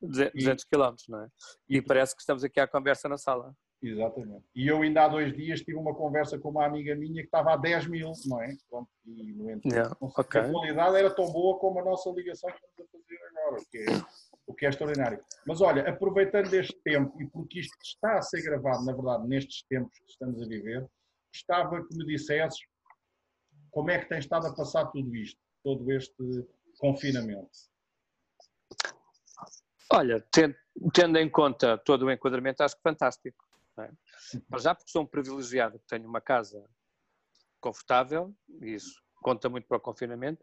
200 0.00 0.64
km, 0.64 0.94
não 1.08 1.22
é? 1.22 1.28
E, 1.68 1.76
e 1.76 1.82
parece 1.82 2.14
que 2.14 2.20
estamos 2.20 2.44
aqui 2.44 2.60
à 2.60 2.66
conversa 2.66 3.08
na 3.08 3.18
sala. 3.18 3.54
Exatamente. 3.82 4.44
E 4.54 4.66
eu 4.66 4.82
ainda 4.82 5.04
há 5.04 5.08
dois 5.08 5.34
dias 5.36 5.60
tive 5.60 5.76
uma 5.76 5.94
conversa 5.94 6.38
com 6.38 6.50
uma 6.50 6.64
amiga 6.64 6.94
minha 6.94 7.20
que 7.20 7.28
estava 7.28 7.52
a 7.52 7.56
10 7.56 7.86
mil, 7.88 8.12
não 8.26 8.42
é? 8.42 8.56
Pronto, 8.68 8.88
e 9.04 9.32
no 9.32 9.50
entanto, 9.50 9.72
yeah, 9.72 9.96
okay. 10.00 10.40
a 10.40 10.50
qualidade 10.50 10.96
era 10.96 11.14
tão 11.14 11.30
boa 11.30 11.58
como 11.58 11.80
a 11.80 11.84
nossa 11.84 12.10
ligação 12.10 12.50
que 12.50 12.56
estamos 12.56 12.80
a 12.80 12.98
fazer 12.98 13.18
agora, 13.28 13.60
o 13.60 13.66
que, 13.66 13.78
é, 13.78 13.84
o 14.46 14.54
que 14.54 14.66
é 14.66 14.68
extraordinário. 14.70 15.22
Mas 15.46 15.60
olha, 15.60 15.88
aproveitando 15.88 16.52
este 16.54 16.76
tempo, 16.82 17.20
e 17.20 17.26
porque 17.28 17.60
isto 17.60 17.76
está 17.82 18.18
a 18.18 18.22
ser 18.22 18.42
gravado, 18.42 18.84
na 18.84 18.92
verdade, 18.92 19.28
nestes 19.28 19.62
tempos 19.68 19.98
que 19.98 20.10
estamos 20.10 20.42
a 20.42 20.46
viver, 20.46 20.86
gostava 21.32 21.86
que 21.86 21.96
me 21.96 22.06
dissesses 22.06 22.58
como 23.70 23.90
é 23.90 23.98
que 23.98 24.08
tem 24.08 24.18
estado 24.18 24.46
a 24.46 24.54
passar 24.54 24.86
tudo 24.86 25.14
isto, 25.14 25.38
todo 25.62 25.92
este 25.92 26.46
confinamento. 26.78 27.50
Olha, 29.92 30.24
tendo 30.92 31.16
em 31.16 31.28
conta 31.28 31.78
todo 31.78 32.06
o 32.06 32.10
enquadramento, 32.10 32.62
acho 32.62 32.76
que 32.76 32.82
fantástico. 32.82 33.44
É? 33.78 33.90
Mas 34.48 34.62
já 34.62 34.74
porque 34.74 34.90
sou 34.90 35.02
um 35.02 35.06
privilegiado 35.06 35.78
que 35.78 35.86
tenho 35.86 36.08
uma 36.08 36.20
casa 36.20 36.64
confortável, 37.60 38.34
e 38.62 38.74
isso 38.74 39.00
conta 39.22 39.48
muito 39.48 39.66
para 39.66 39.76
o 39.76 39.80
confinamento, 39.80 40.42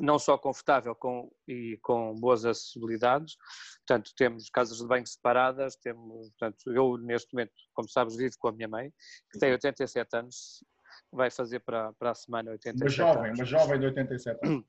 não 0.00 0.18
só 0.18 0.38
confortável 0.38 0.94
com, 0.94 1.30
e 1.48 1.78
com 1.82 2.14
boas 2.14 2.44
acessibilidades, 2.44 3.36
portanto 3.78 4.12
temos 4.16 4.48
casas 4.50 4.78
de 4.78 4.86
banho 4.86 5.06
separadas, 5.06 5.74
temos, 5.76 6.30
portanto 6.30 6.72
eu 6.72 6.96
neste 6.98 7.34
momento, 7.34 7.52
como 7.72 7.88
sabes, 7.88 8.16
vivo 8.16 8.36
com 8.38 8.48
a 8.48 8.52
minha 8.52 8.68
mãe, 8.68 8.92
que 9.32 9.38
tem 9.38 9.50
87 9.52 10.16
anos, 10.16 10.64
vai 11.10 11.30
fazer 11.30 11.60
para, 11.60 11.92
para 11.94 12.12
a 12.12 12.14
semana 12.14 12.52
87 12.52 12.82
Uma 12.82 12.88
jovem, 12.88 13.26
anos. 13.26 13.38
uma 13.40 13.44
jovem 13.46 13.80
de 13.80 13.86
87 13.86 14.46
anos. 14.46 14.64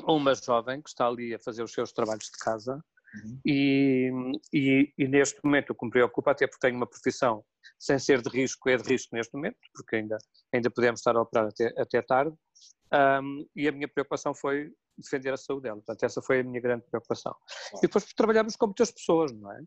Uma 0.00 0.34
jovem 0.34 0.82
que 0.82 0.88
está 0.88 1.06
ali 1.06 1.34
a 1.34 1.38
fazer 1.38 1.62
os 1.62 1.72
seus 1.72 1.92
trabalhos 1.92 2.24
de 2.24 2.38
casa, 2.38 2.82
Uhum. 3.14 3.40
E, 3.44 4.10
e, 4.52 4.92
e, 4.96 5.08
neste 5.08 5.40
momento 5.44 5.70
o 5.70 5.74
que 5.74 5.84
me 5.84 5.90
preocupa, 5.90 6.30
até 6.30 6.46
porque 6.46 6.66
tenho 6.66 6.76
uma 6.76 6.86
profissão 6.86 7.44
sem 7.78 7.98
ser 7.98 8.22
de 8.22 8.28
risco, 8.28 8.68
é 8.68 8.76
de 8.76 8.88
risco 8.88 9.14
neste 9.14 9.34
momento, 9.34 9.56
porque 9.74 9.96
ainda, 9.96 10.16
ainda 10.52 10.70
podemos 10.70 11.00
estar 11.00 11.16
a 11.16 11.20
operar 11.20 11.48
até, 11.48 11.72
até 11.76 12.02
tarde, 12.02 12.34
um, 13.22 13.46
e 13.56 13.68
a 13.68 13.72
minha 13.72 13.88
preocupação 13.88 14.34
foi 14.34 14.70
defender 14.96 15.32
a 15.32 15.36
saúde 15.36 15.64
dela. 15.64 15.76
Portanto, 15.76 16.02
essa 16.04 16.22
foi 16.22 16.40
a 16.40 16.44
minha 16.44 16.60
grande 16.60 16.84
preocupação. 16.90 17.34
E 17.78 17.82
depois 17.82 18.04
trabalhamos 18.14 18.56
com 18.56 18.66
muitas 18.66 18.90
pessoas, 18.90 19.32
não 19.32 19.50
é? 19.52 19.60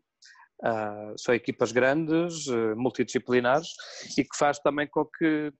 Uh, 0.64 1.18
são 1.18 1.36
equipas 1.36 1.72
grandes, 1.72 2.48
uh, 2.48 2.75
multidisciplinares, 2.78 3.68
e 4.18 4.24
que 4.24 4.38
faz 4.38 4.60
também 4.60 4.88
com 4.88 5.06
que 5.06 5.52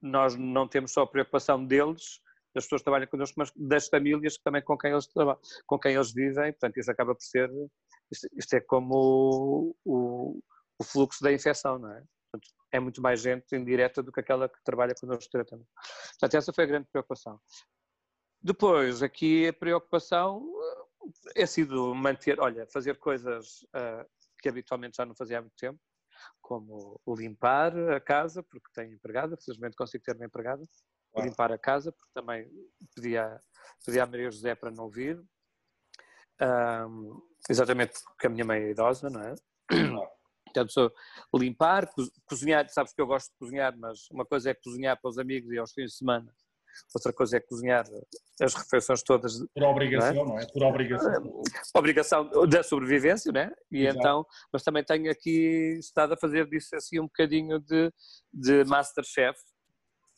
nós 0.00 0.36
não 0.36 0.68
temos 0.68 0.92
só 0.92 1.02
a 1.02 1.06
preocupação 1.06 1.64
deles, 1.64 2.20
das 2.54 2.64
pessoas 2.64 2.80
que 2.80 2.84
trabalham 2.84 3.08
connosco, 3.08 3.34
mas 3.38 3.52
das 3.56 3.88
famílias 3.88 4.38
também 4.38 4.62
com 4.62 4.78
quem 4.78 4.92
eles 4.92 5.06
trabalham, 5.06 5.40
com 5.66 5.78
quem 5.78 5.94
eles 5.94 6.12
vivem, 6.12 6.52
portanto 6.52 6.76
isso 6.78 6.90
acaba 6.90 7.14
por 7.14 7.22
ser, 7.22 7.50
isto, 8.10 8.28
isto 8.36 8.54
é 8.54 8.60
como 8.60 8.94
o, 8.94 9.76
o, 9.84 10.42
o, 10.78 10.84
fluxo 10.84 11.22
da 11.22 11.32
infecção, 11.32 11.78
não 11.78 11.90
é? 11.90 12.02
Portanto, 12.30 12.54
é 12.72 12.80
muito 12.80 13.02
mais 13.02 13.20
gente 13.20 13.54
indireta 13.54 14.02
do 14.02 14.12
que 14.12 14.20
aquela 14.20 14.48
que 14.48 14.62
trabalha 14.64 14.94
connosco 14.94 15.30
diretamente. 15.30 15.68
Portanto, 16.10 16.34
essa 16.34 16.52
foi 16.52 16.64
a 16.64 16.66
grande 16.66 16.88
preocupação. 16.90 17.40
Depois, 18.42 19.02
aqui 19.02 19.48
a 19.48 19.52
preocupação 19.52 20.44
eh, 21.36 21.42
é 21.42 21.46
sido 21.46 21.94
manter, 21.94 22.38
olha, 22.40 22.66
fazer 22.66 22.98
coisas 22.98 23.62
uh, 23.74 24.04
que 24.40 24.48
habitualmente 24.48 24.96
já 24.96 25.06
não 25.06 25.14
fazia 25.14 25.38
há 25.38 25.40
muito 25.40 25.56
tempo, 25.56 25.80
como 26.42 27.00
limpar 27.16 27.76
a 27.90 28.00
casa, 28.00 28.42
porque 28.42 28.68
tenho 28.74 28.92
empregada, 28.92 29.36
felizmente 29.42 29.76
consigo 29.76 30.04
ter 30.04 30.14
uma 30.14 30.26
empregada, 30.26 30.62
claro. 31.14 31.28
limpar 31.28 31.52
a 31.52 31.58
casa, 31.58 31.92
porque 31.92 32.12
também 32.12 32.48
pedi 32.94 33.16
à, 33.16 33.40
pedi 33.84 34.00
à 34.00 34.06
Maria 34.06 34.30
José 34.30 34.54
para 34.54 34.70
não 34.70 34.88
vir. 34.88 35.22
Um, 36.40 37.20
exatamente 37.48 37.94
porque 38.04 38.26
a 38.26 38.30
minha 38.30 38.44
mãe 38.44 38.60
é 38.60 38.70
idosa, 38.70 39.08
não 39.08 39.22
é? 39.22 39.34
Portanto, 40.46 40.92
limpar, 41.34 41.88
cozinhar, 42.26 42.68
sabes 42.68 42.92
que 42.92 43.00
eu 43.00 43.06
gosto 43.06 43.28
de 43.32 43.38
cozinhar, 43.38 43.76
mas 43.76 44.08
uma 44.10 44.24
coisa 44.24 44.50
é 44.50 44.54
cozinhar 44.54 45.00
para 45.00 45.08
os 45.08 45.18
amigos 45.18 45.50
e 45.50 45.58
aos 45.58 45.72
fins 45.72 45.90
de 45.92 45.96
semana, 45.96 46.32
outra 46.94 47.12
coisa 47.12 47.36
é 47.36 47.40
cozinhar 47.40 47.84
as 48.40 48.54
refeições 48.54 49.02
todas. 49.02 49.38
Por 49.52 49.62
obrigação, 49.64 50.14
não 50.14 50.22
é? 50.22 50.26
Não 50.26 50.38
é? 50.38 50.46
Por 50.52 50.62
obrigação. 50.62 51.42
Obrigação 51.74 52.30
da 52.48 52.62
sobrevivência, 52.62 53.32
né? 53.32 53.52
E 53.70 53.82
Exato. 53.82 53.98
então, 53.98 54.26
mas 54.52 54.62
também 54.62 54.84
tenho 54.84 55.10
aqui 55.10 55.76
estado 55.78 56.14
a 56.14 56.16
fazer 56.16 56.48
disso 56.48 56.74
assim 56.76 57.00
um 57.00 57.06
bocadinho 57.06 57.58
de, 57.60 57.92
de 58.32 58.64
Masterchef, 58.64 59.38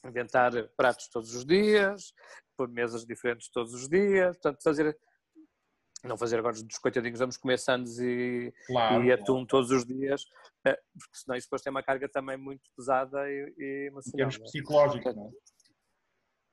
inventar 0.09 0.53
pratos 0.77 1.09
todos 1.09 1.35
os 1.35 1.45
dias, 1.45 2.13
pôr 2.57 2.69
mesas 2.69 3.05
diferentes 3.05 3.51
todos 3.51 3.75
os 3.75 3.89
dias, 3.89 4.37
portanto 4.37 4.63
fazer 4.63 4.97
não 6.05 6.17
fazer 6.17 6.39
agora 6.39 6.55
dos 6.55 6.79
coitadinhos, 6.79 7.19
vamos 7.19 7.37
comer 7.37 7.59
sandes 7.59 7.99
e, 7.99 8.53
claro, 8.67 9.05
e 9.05 9.13
atum 9.13 9.25
claro. 9.25 9.47
todos 9.47 9.71
os 9.71 9.85
dias, 9.85 10.23
eh, 10.65 10.79
porque 10.99 11.17
senão 11.17 11.37
isso 11.37 11.47
depois 11.47 11.63
tem 11.63 11.71
uma 11.71 11.83
carga 11.83 12.09
também 12.09 12.37
muito 12.37 12.63
pesada 12.77 13.29
e, 13.29 13.55
e 13.59 13.87
emocional. 13.89 14.29
Em 14.29 14.31
termos 14.31 14.39
psicológicos, 14.39 15.17
não 15.17 15.33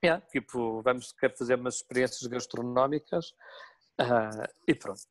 é? 0.01 0.07
é? 0.07 0.19
tipo, 0.21 0.81
vamos 0.81 1.11
querer 1.11 1.37
fazer 1.37 1.55
umas 1.55 1.75
experiências 1.75 2.25
gastronómicas 2.25 3.27
uh, 4.01 4.47
e 4.67 4.73
pronto. 4.73 5.01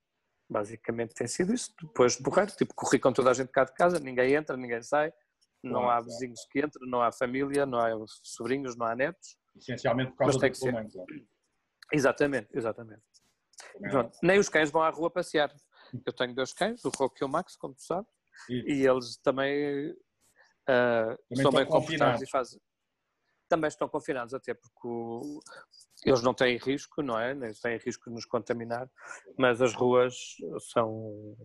Basicamente 0.50 1.14
tem 1.14 1.26
sido 1.26 1.54
isso. 1.54 1.72
Depois 1.80 2.16
borrar, 2.16 2.50
tipo, 2.50 2.74
corri 2.74 2.98
com 2.98 3.12
toda 3.12 3.30
a 3.30 3.34
gente 3.34 3.50
cá 3.50 3.64
de 3.64 3.72
casa, 3.74 3.98
ninguém 3.98 4.34
entra, 4.34 4.56
ninguém 4.56 4.82
sai 4.82 5.12
não 5.62 5.88
há 5.88 6.00
vizinhos 6.00 6.44
que 6.50 6.60
entram, 6.60 6.86
não 6.88 7.02
há 7.02 7.12
família, 7.12 7.64
não 7.64 7.78
há 7.78 7.90
sobrinhos, 8.22 8.76
não 8.76 8.86
há 8.86 8.94
netos. 8.94 9.36
Essencialmente 9.56 10.12
por 10.12 10.18
causa 10.18 10.38
do 10.38 10.54
ser... 10.54 10.74
Exatamente, 11.92 12.48
exatamente. 12.52 13.02
Pronto, 13.90 14.18
nem 14.22 14.38
os 14.38 14.48
cães 14.48 14.70
vão 14.70 14.82
à 14.82 14.90
rua 14.90 15.10
passear. 15.10 15.54
Eu 16.06 16.12
tenho 16.12 16.34
dois 16.34 16.52
cães, 16.52 16.84
o 16.84 16.90
Roque 16.90 17.22
e 17.22 17.24
o 17.24 17.28
Max, 17.28 17.56
como 17.56 17.74
tu 17.74 17.82
sabes, 17.82 18.10
e 18.48 18.86
eles 18.86 19.18
também, 19.18 19.90
uh, 19.90 19.94
também 20.64 21.18
estão 21.30 21.52
bem 21.52 21.66
confortáveis 21.66 22.22
e 22.22 22.30
fazem. 22.30 22.60
Também 23.48 23.68
estão 23.68 23.88
confinados, 23.88 24.32
até 24.32 24.54
porque 24.54 24.88
o... 24.88 25.40
eles 26.06 26.22
não 26.22 26.32
têm 26.32 26.56
risco, 26.56 27.02
não 27.02 27.18
é? 27.18 27.34
Nem 27.34 27.52
têm 27.52 27.76
risco 27.76 28.08
de 28.08 28.14
nos 28.14 28.24
contaminar, 28.24 28.90
mas 29.38 29.60
as 29.60 29.74
ruas 29.74 30.16
são 30.72 31.36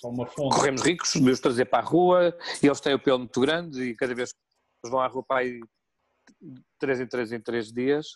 são 0.00 0.10
uma 0.10 0.26
fonte. 0.26 0.54
Corremos 0.54 0.82
ricos 0.82 1.14
os 1.14 1.40
trazer 1.40 1.66
para 1.66 1.84
a 1.84 1.86
rua 1.86 2.36
e 2.62 2.66
eles 2.66 2.80
têm 2.80 2.94
o 2.94 2.98
pelo 2.98 3.18
muito 3.18 3.40
grande 3.40 3.82
e 3.82 3.94
cada 3.94 4.14
vez 4.14 4.32
que 4.32 4.90
vão 4.90 5.00
à 5.00 5.06
rua 5.06 5.24
para 5.24 5.40
aí 5.40 5.60
três 6.78 7.00
em 7.00 7.06
três 7.06 7.32
em 7.32 7.40
três 7.40 7.72
dias, 7.72 8.06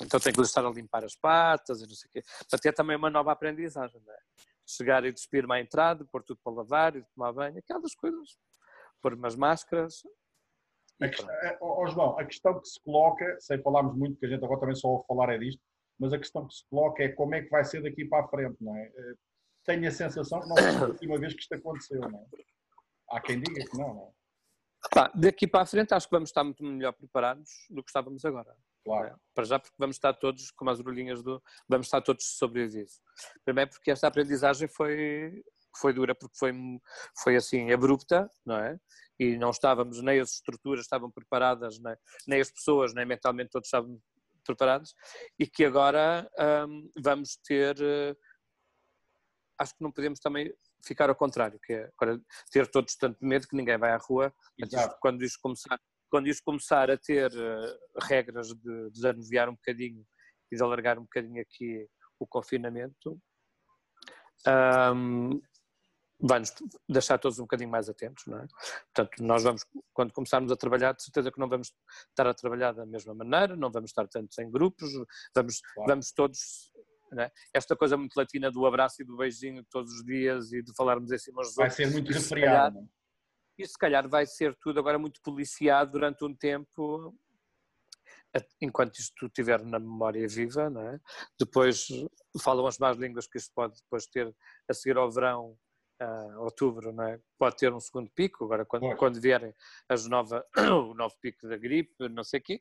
então 0.00 0.20
tem 0.20 0.32
que 0.32 0.40
estar 0.40 0.64
a 0.64 0.70
limpar 0.70 1.04
as 1.04 1.16
patas 1.16 1.80
e 1.80 1.86
não 1.86 1.94
sei 1.94 2.08
o 2.08 2.12
quê. 2.12 2.22
Portanto, 2.38 2.66
é 2.66 2.72
também 2.72 2.96
uma 2.96 3.10
nova 3.10 3.32
aprendizagem, 3.32 4.00
não 4.04 4.12
é? 4.12 4.18
Chegar 4.66 5.04
e 5.04 5.12
despir-me 5.12 5.54
à 5.54 5.60
entrada, 5.60 6.06
pôr 6.10 6.22
tudo 6.22 6.40
para 6.42 6.52
lavar 6.52 6.96
e 6.96 7.04
tomar 7.14 7.32
banho, 7.32 7.58
aquelas 7.58 7.94
coisas. 7.94 8.36
Pôr 9.02 9.14
umas 9.14 9.36
máscaras. 9.36 10.02
A 11.00 11.08
questão, 11.08 11.28
oh, 11.60 11.86
João, 11.86 12.18
a 12.18 12.24
questão 12.24 12.58
que 12.60 12.68
se 12.68 12.80
coloca, 12.80 13.36
sem 13.40 13.60
falarmos 13.62 13.96
muito, 13.96 14.18
que 14.18 14.26
a 14.26 14.28
gente 14.28 14.44
agora 14.44 14.60
também 14.60 14.76
só 14.76 14.88
ouve 14.88 15.06
falar 15.06 15.28
é 15.34 15.38
disto, 15.38 15.60
mas 15.98 16.12
a 16.12 16.18
questão 16.18 16.46
que 16.46 16.54
se 16.54 16.64
coloca 16.70 17.02
é 17.02 17.08
como 17.08 17.34
é 17.34 17.42
que 17.42 17.50
vai 17.50 17.64
ser 17.64 17.82
daqui 17.82 18.04
para 18.04 18.24
a 18.24 18.28
frente, 18.28 18.56
não 18.60 18.74
é? 18.76 18.90
Eh, 19.68 19.72
tenho 19.72 19.88
a 19.88 19.90
sensação 19.90 20.40
que 20.40 20.48
não 20.48 20.56
foi 20.56 20.76
a 20.76 20.84
última 20.86 21.18
vez 21.18 21.34
que 21.34 21.40
isto 21.40 21.54
aconteceu, 21.54 22.00
não 22.00 22.18
é? 22.18 22.26
Há 23.10 23.20
quem 23.20 23.40
diga 23.40 23.64
que 23.64 23.78
não, 23.78 23.94
não 23.94 24.08
é? 24.08 24.24
Pá, 24.92 25.10
daqui 25.14 25.46
para 25.46 25.62
a 25.62 25.66
frente 25.66 25.94
acho 25.94 26.06
que 26.06 26.14
vamos 26.14 26.28
estar 26.28 26.44
muito 26.44 26.62
melhor 26.62 26.92
preparados 26.92 27.50
do 27.70 27.82
que 27.82 27.88
estávamos 27.88 28.24
agora. 28.24 28.54
Claro. 28.84 29.08
É, 29.08 29.14
para 29.34 29.44
já 29.44 29.58
porque 29.58 29.76
vamos 29.78 29.96
estar 29.96 30.12
todos, 30.12 30.50
como 30.50 30.70
as 30.70 30.78
orelhinhas 30.78 31.22
do... 31.22 31.42
vamos 31.68 31.86
estar 31.86 32.02
todos 32.02 32.36
sobrevividos. 32.36 33.00
Primeiro 33.44 33.70
porque 33.70 33.90
esta 33.90 34.06
aprendizagem 34.06 34.68
foi, 34.68 35.42
foi 35.76 35.92
dura, 35.94 36.14
porque 36.14 36.36
foi, 36.38 36.52
foi 37.22 37.36
assim 37.36 37.72
abrupta, 37.72 38.30
não 38.44 38.58
é? 38.58 38.78
E 39.18 39.38
não 39.38 39.50
estávamos, 39.50 40.02
nem 40.02 40.20
as 40.20 40.34
estruturas 40.34 40.84
estavam 40.84 41.10
preparadas, 41.10 41.78
nem, 41.78 41.96
nem 42.26 42.40
as 42.40 42.50
pessoas, 42.50 42.92
nem 42.92 43.06
mentalmente 43.06 43.50
todos 43.50 43.68
estavam 43.68 43.98
preparados, 44.44 44.94
e 45.38 45.46
que 45.46 45.64
agora 45.64 46.28
hum, 46.68 46.90
vamos 47.02 47.38
ter 47.38 47.74
uh, 47.76 48.16
acho 49.58 49.76
que 49.76 49.82
não 49.82 49.92
podemos 49.92 50.20
também 50.20 50.52
ficar 50.84 51.08
ao 51.08 51.16
contrário, 51.16 51.58
que 51.62 51.72
é 51.72 51.90
agora 51.98 52.20
ter 52.50 52.66
todos 52.68 52.96
tanto 52.96 53.24
medo 53.24 53.46
que 53.48 53.56
ninguém 53.56 53.78
vai 53.78 53.92
à 53.92 53.96
rua. 53.96 54.32
Isto, 54.58 54.96
quando 55.00 55.22
isto 55.22 55.38
começar, 55.40 55.80
quando 56.10 56.28
isto 56.28 56.42
começar 56.44 56.90
a 56.90 56.98
ter 56.98 57.30
uh, 57.32 57.78
regras 58.02 58.48
de 58.48 58.90
desanuviar 58.90 59.48
um 59.48 59.54
bocadinho 59.54 60.04
e 60.50 60.56
de 60.56 60.62
alargar 60.62 60.98
um 60.98 61.02
bocadinho 61.02 61.40
aqui 61.40 61.88
o 62.18 62.26
confinamento 62.26 63.20
um, 64.46 65.40
vai-nos 66.20 66.52
deixar 66.88 67.18
todos 67.18 67.38
um 67.38 67.42
bocadinho 67.42 67.70
mais 67.70 67.88
atentos, 67.88 68.24
não 68.26 68.38
é? 68.38 68.46
Portanto, 68.94 69.22
nós 69.22 69.42
vamos, 69.42 69.64
quando 69.92 70.12
começarmos 70.12 70.50
a 70.52 70.56
trabalhar, 70.56 70.94
de 70.94 71.02
certeza 71.02 71.30
que 71.30 71.38
não 71.38 71.48
vamos 71.48 71.72
estar 72.08 72.26
a 72.26 72.34
trabalhar 72.34 72.72
da 72.72 72.86
mesma 72.86 73.14
maneira, 73.14 73.56
não 73.56 73.70
vamos 73.70 73.90
estar 73.90 74.06
tantos 74.08 74.38
em 74.38 74.50
grupos, 74.50 74.90
vamos, 75.34 75.60
claro. 75.60 75.88
vamos 75.88 76.12
todos 76.12 76.72
é? 77.22 77.30
Esta 77.52 77.76
coisa 77.76 77.96
muito 77.96 78.16
latina 78.16 78.50
do 78.50 78.66
abraço 78.66 79.02
e 79.02 79.04
do 79.04 79.16
beijinho 79.16 79.64
todos 79.70 79.92
os 79.92 80.04
dias 80.04 80.52
e 80.52 80.62
de 80.62 80.74
falarmos 80.74 81.10
em 81.10 81.18
cima 81.18 81.42
dos 81.42 81.54
Vai 81.54 81.70
ser 81.70 81.90
muito 81.90 82.12
resfriado. 82.12 82.78
É? 82.78 82.82
E 83.58 83.66
se 83.66 83.78
calhar 83.78 84.08
vai 84.08 84.26
ser 84.26 84.56
tudo 84.56 84.80
agora 84.80 84.98
muito 84.98 85.20
policiado 85.22 85.92
durante 85.92 86.24
um 86.24 86.34
tempo, 86.34 87.14
enquanto 88.60 88.98
isto 88.98 89.26
estiver 89.26 89.64
na 89.64 89.78
memória 89.78 90.26
viva, 90.26 90.68
não 90.68 90.82
é? 90.82 91.00
Depois 91.38 91.86
falam 92.42 92.66
as 92.66 92.78
más 92.78 92.96
línguas 92.96 93.28
que 93.28 93.38
isto 93.38 93.52
pode 93.54 93.80
depois 93.80 94.06
ter 94.06 94.34
a 94.68 94.74
seguir 94.74 94.96
ao 94.96 95.10
verão, 95.10 95.56
uh, 96.02 96.40
outubro, 96.40 96.92
não 96.92 97.04
é? 97.04 97.20
Pode 97.38 97.56
ter 97.56 97.72
um 97.72 97.80
segundo 97.80 98.10
pico, 98.10 98.44
agora 98.44 98.64
quando, 98.64 98.96
quando 98.96 99.20
vierem 99.20 99.54
as 99.88 100.06
nova, 100.06 100.44
o 100.90 100.94
novo 100.94 101.14
pico 101.20 101.48
da 101.48 101.56
gripe, 101.56 102.08
não 102.08 102.24
sei 102.24 102.40
o 102.40 102.42
quê, 102.42 102.60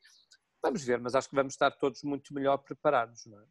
vamos 0.62 0.84
ver, 0.84 1.00
mas 1.00 1.16
acho 1.16 1.30
que 1.30 1.36
vamos 1.36 1.54
estar 1.54 1.72
todos 1.72 2.04
muito 2.04 2.34
melhor 2.34 2.58
preparados, 2.58 3.26
não 3.26 3.40
é? 3.40 3.46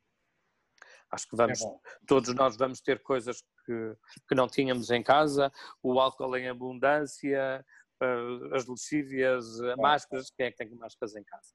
Acho 1.13 1.29
que 1.29 1.37
vamos, 1.37 1.63
é 1.63 1.67
todos 2.07 2.35
nós 2.35 2.57
vamos 2.57 2.81
ter 2.81 3.03
coisas 3.03 3.43
que, 3.67 3.97
que 4.27 4.35
não 4.35 4.49
tínhamos 4.49 4.91
em 4.91 5.03
casa, 5.03 5.53
o 5.83 6.01
álcool 6.01 6.37
em 6.37 6.49
abundância, 6.49 7.65
uh, 8.03 8.55
as 8.55 8.67
lexívias, 8.67 9.61
é. 9.61 9.77
máscaras, 9.77 10.31
quem 10.31 10.47
é 10.47 10.51
que 10.51 10.57
tem 10.57 10.75
máscaras 10.75 11.15
em 11.15 11.23
casa? 11.23 11.53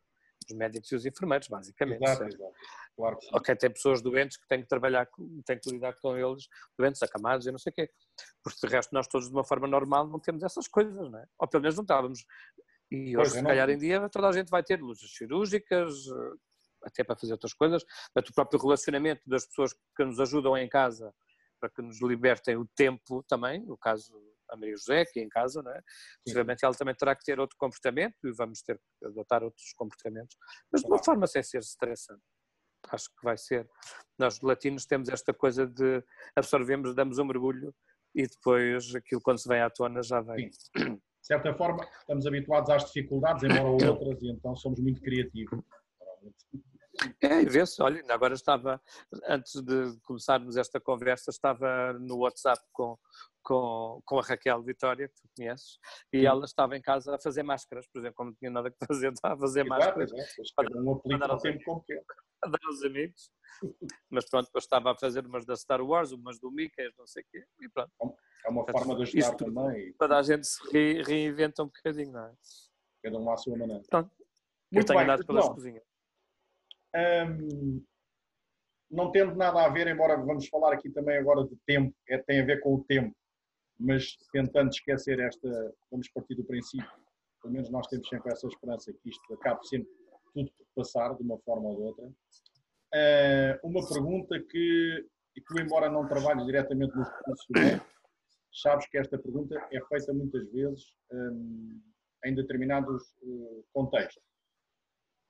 Os 0.49 0.55
médicos 0.55 0.91
e 0.91 0.95
os 0.95 1.05
enfermeiros, 1.05 1.47
basicamente. 1.47 2.03
Exato, 2.03 2.23
exato. 2.23 2.53
Claro 2.95 3.17
que 3.17 3.27
ok, 3.35 3.55
tem 3.55 3.69
pessoas 3.71 4.01
doentes 4.01 4.37
que 4.37 4.47
têm 4.47 4.61
que 4.61 4.67
trabalhar, 4.67 5.07
têm 5.45 5.59
que 5.59 5.69
lidar 5.69 5.93
com 5.99 6.15
eles, 6.15 6.47
doentes, 6.77 7.01
acamados 7.03 7.45
e 7.47 7.51
não 7.51 7.59
sei 7.59 7.71
o 7.71 7.73
quê. 7.73 7.89
Porque 8.43 8.65
de 8.65 8.73
resto 8.73 8.93
nós 8.93 9.07
todos 9.07 9.27
de 9.27 9.33
uma 9.33 9.43
forma 9.43 9.67
normal 9.67 10.07
não 10.07 10.19
temos 10.19 10.43
essas 10.43 10.67
coisas, 10.67 10.95
não 11.11 11.19
é? 11.19 11.25
Ou 11.39 11.47
pelo 11.47 11.63
menos 11.63 11.75
não 11.75 11.83
estávamos. 11.83 12.25
E 12.89 13.17
hoje, 13.17 13.31
pois, 13.31 13.31
se 13.33 13.43
calhar, 13.43 13.69
em 13.69 13.77
dia, 13.77 14.07
toda 14.09 14.29
a 14.29 14.31
gente 14.31 14.49
vai 14.49 14.63
ter 14.63 14.79
luzes 14.79 15.13
cirúrgicas, 15.17 15.93
até 16.83 17.03
para 17.03 17.15
fazer 17.15 17.33
outras 17.33 17.53
coisas, 17.53 17.83
mas 18.15 18.29
o 18.29 18.33
próprio 18.33 18.59
relacionamento 18.59 19.21
das 19.27 19.45
pessoas 19.45 19.73
que 19.95 20.05
nos 20.05 20.19
ajudam 20.19 20.57
em 20.57 20.67
casa 20.67 21.13
para 21.59 21.69
que 21.69 21.81
nos 21.81 22.01
libertem 22.01 22.55
o 22.55 22.67
tempo 22.75 23.23
também, 23.27 23.65
no 23.65 23.77
caso 23.77 24.13
a 24.49 24.55
Maria 24.55 24.77
José, 24.77 25.05
que 25.05 25.19
é 25.19 25.23
em 25.23 25.29
casa, 25.29 25.61
não 25.61 25.71
é? 25.71 25.81
Possivelmente 26.23 26.63
ela 26.63 26.73
também 26.73 26.95
terá 26.95 27.15
que 27.15 27.23
ter 27.23 27.39
outro 27.39 27.57
comportamento 27.57 28.15
e 28.23 28.31
vamos 28.31 28.61
ter 28.61 28.77
que 28.77 29.05
adotar 29.05 29.43
outros 29.43 29.73
comportamentos, 29.73 30.37
mas 30.71 30.81
de 30.81 30.87
uma 30.87 31.03
forma 31.03 31.27
sem 31.27 31.43
ser 31.43 31.59
estressante. 31.59 32.21
Acho 32.89 33.09
que 33.09 33.23
vai 33.23 33.37
ser. 33.37 33.67
Nós 34.17 34.39
latinos 34.41 34.85
temos 34.85 35.09
esta 35.09 35.33
coisa 35.33 35.67
de 35.67 36.01
absorvemos, 36.35 36.95
damos 36.95 37.17
um 37.17 37.25
mergulho 37.25 37.75
e 38.15 38.25
depois 38.25 38.95
aquilo 38.95 39.21
quando 39.21 39.39
se 39.39 39.49
vem 39.49 39.61
à 39.61 39.69
tona 39.69 40.01
já 40.01 40.21
vem. 40.21 40.49
Sim. 40.51 40.95
De 40.95 41.35
certa 41.35 41.53
forma, 41.55 41.85
estamos 41.99 42.25
habituados 42.25 42.69
às 42.69 42.85
dificuldades, 42.85 43.43
embora 43.43 43.67
outras, 43.67 44.21
e 44.21 44.31
então 44.31 44.55
somos 44.55 44.79
muito 44.79 45.01
criativos. 45.01 45.59
É, 47.21 47.45
vê-se, 47.45 47.81
olha, 47.81 48.03
agora 48.09 48.33
estava, 48.33 48.81
antes 49.27 49.61
de 49.61 49.99
começarmos 50.01 50.57
esta 50.57 50.79
conversa, 50.79 51.29
estava 51.29 51.93
no 51.93 52.17
WhatsApp 52.19 52.59
com, 52.71 52.97
com, 53.43 54.01
com 54.03 54.19
a 54.19 54.23
Raquel 54.23 54.63
Vitória, 54.63 55.07
que 55.07 55.13
tu 55.15 55.29
conheces, 55.35 55.77
e 56.11 56.25
ela 56.25 56.45
estava 56.45 56.75
em 56.75 56.81
casa 56.81 57.15
a 57.15 57.19
fazer 57.19 57.43
máscaras, 57.43 57.87
por 57.87 57.99
exemplo, 57.99 58.15
como 58.15 58.29
não 58.31 58.35
tinha 58.37 58.49
nada 58.49 58.71
que 58.71 58.77
fazer, 58.87 59.11
estava 59.13 59.35
a 59.35 59.37
fazer 59.37 59.65
Exato, 59.65 59.79
máscaras. 59.79 60.11
Para, 60.55 60.81
um 60.81 60.99
para 60.99 61.27
dar 61.27 61.37
tempo 61.37 61.63
com 61.63 61.83
a 62.43 62.49
dar 62.49 62.59
aos 62.65 62.83
amigos. 62.83 63.31
Mas 64.09 64.29
pronto, 64.29 64.45
depois 64.45 64.63
estava 64.63 64.91
a 64.91 64.95
fazer 64.95 65.25
umas 65.25 65.45
da 65.45 65.55
Star 65.55 65.81
Wars, 65.81 66.11
umas 66.11 66.39
do 66.39 66.51
Mickey, 66.51 66.91
não 66.97 67.07
sei 67.07 67.23
o 67.23 67.25
quê, 67.31 67.45
e 67.61 67.69
pronto. 67.69 67.91
É 68.45 68.49
uma 68.49 68.65
forma 68.65 68.95
de 68.95 69.03
ajudar 69.03 69.35
também. 69.35 69.93
Para 69.93 70.19
a 70.19 70.23
gente 70.23 70.47
se 70.47 70.59
re, 70.71 71.03
reinventa 71.03 71.63
um 71.63 71.67
bocadinho, 71.67 72.11
não 72.11 72.25
é? 72.25 72.33
Cada 73.03 73.17
um 73.19 73.31
à 73.31 73.37
sua 73.37 73.57
maneira. 73.57 73.83
Pronto. 73.89 74.11
Muito 74.71 74.83
Eu 74.83 74.85
tenho 74.85 74.99
bem, 74.99 75.03
andado 75.05 75.25
pelas 75.25 75.45
não. 75.45 75.55
cozinhas. 75.55 75.83
Um, 76.95 77.83
não 78.89 79.11
tendo 79.11 79.35
nada 79.35 79.65
a 79.65 79.69
ver, 79.69 79.87
embora 79.87 80.17
vamos 80.17 80.47
falar 80.47 80.73
aqui 80.73 80.89
também 80.89 81.17
agora 81.17 81.43
de 81.45 81.55
tempo, 81.65 81.93
é, 82.09 82.17
tem 82.19 82.41
a 82.41 82.45
ver 82.45 82.61
com 82.61 82.75
o 82.75 82.83
tempo, 82.85 83.15
mas 83.79 84.17
tentando 84.31 84.69
esquecer 84.69 85.19
esta, 85.19 85.75
vamos 85.91 86.09
partir 86.09 86.35
do 86.35 86.45
princípio, 86.45 86.89
pelo 87.41 87.53
menos 87.53 87.69
nós 87.69 87.85
temos 87.87 88.07
sempre 88.07 88.31
essa 88.31 88.47
esperança 88.47 88.93
que 88.93 89.09
isto 89.09 89.33
acabe 89.33 89.67
sempre 89.67 89.89
tudo 90.33 90.51
por 90.57 90.83
passar 90.83 91.15
de 91.15 91.23
uma 91.23 91.37
forma 91.39 91.69
ou 91.69 91.75
de 91.75 91.81
outra. 91.83 92.05
Uh, 92.05 93.67
uma 93.67 93.87
pergunta 93.87 94.39
que, 94.39 95.05
que 95.35 95.61
embora 95.61 95.89
não 95.89 96.07
trabalhes 96.07 96.45
diretamente 96.45 96.95
nos 96.95 97.07
recursos 97.09 97.45
humanos, 97.49 97.81
sabes 98.53 98.87
que 98.87 98.97
esta 98.97 99.17
pergunta 99.19 99.55
é 99.71 99.81
feita 99.85 100.13
muitas 100.13 100.49
vezes 100.51 100.95
um, 101.11 101.81
em 102.25 102.33
determinados 102.33 103.03
uh, 103.21 103.65
contextos 103.73 104.23